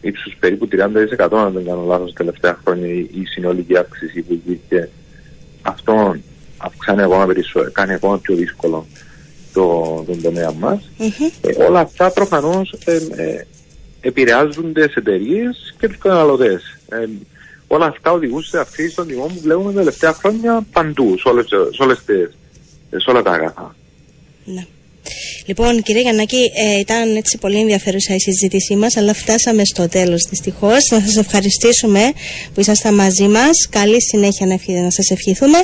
ύψους 0.01 0.35
περίπου 0.39 0.67
30% 0.67 1.37
αν 1.37 1.53
δεν 1.53 1.65
κάνω 1.65 1.83
λάθος, 1.87 2.13
τα 2.13 2.17
τελευταία 2.17 2.59
χρόνια 2.63 2.87
η 2.93 3.25
συνολική 3.25 3.77
αύξηση 3.77 4.21
που 4.21 4.33
υπήρχε, 4.33 4.89
αυτό 5.61 6.15
αυξάνει 6.57 7.01
ακόμα 7.01 7.25
περισσότερο, 7.25 7.71
κάνει 7.71 7.93
ακόμα 7.93 8.19
πιο 8.19 8.35
δύσκολο 8.35 8.85
το, 9.53 10.03
τον 10.07 10.21
τομέα 10.21 10.51
μας. 10.51 10.89
Ε, 11.41 11.63
όλα 11.63 11.79
αυτά 11.79 12.11
προφανώς 12.11 12.75
ε, 12.85 12.95
ε, 13.15 13.45
επηρεάζουν 14.01 14.73
τι 14.73 14.81
εταιρείες 14.81 15.75
και 15.79 15.87
τους 15.87 15.97
καταναλωτές. 15.97 16.77
Ε, 16.89 17.05
όλα 17.67 17.85
αυτά 17.85 18.11
οδηγούν 18.11 18.43
σε 18.43 18.59
αυξήσεις 18.59 18.93
των 18.93 19.07
τιμών 19.07 19.27
που 19.27 19.41
βλέπουμε 19.41 19.71
τα 19.71 19.77
τελευταία 19.77 20.13
χρόνια 20.13 20.65
παντού, 20.71 21.17
σε, 21.17 21.29
όλες, 21.29 21.45
σε, 21.47 21.83
όλες 21.83 22.03
τις, 22.05 22.37
σε 22.89 23.09
όλα 23.09 23.21
τα 23.21 23.31
αγαθά. 23.31 23.75
Ναι. 24.45 24.67
Λοιπόν, 25.49 25.81
κύριε 25.81 26.01
Γιαννάκη, 26.01 26.51
ε, 26.55 26.79
ήταν 26.79 27.15
έτσι 27.15 27.37
πολύ 27.37 27.59
ενδιαφέρουσα 27.59 28.13
η 28.13 28.19
συζήτησή 28.19 28.75
μας, 28.75 28.97
αλλά 28.97 29.13
φτάσαμε 29.13 29.65
στο 29.65 29.87
τέλος 29.87 30.27
δυστυχώς. 30.29 30.89
Να 30.91 30.99
σας 30.99 31.15
ευχαριστήσουμε 31.17 32.11
που 32.53 32.59
ήσασταν 32.59 32.95
μαζί 32.95 33.27
μας. 33.27 33.67
Καλή 33.69 34.01
συνέχεια 34.01 34.45
να, 34.45 34.81
να 34.81 34.89
σας 34.89 35.09
ευχηθούμε. 35.09 35.57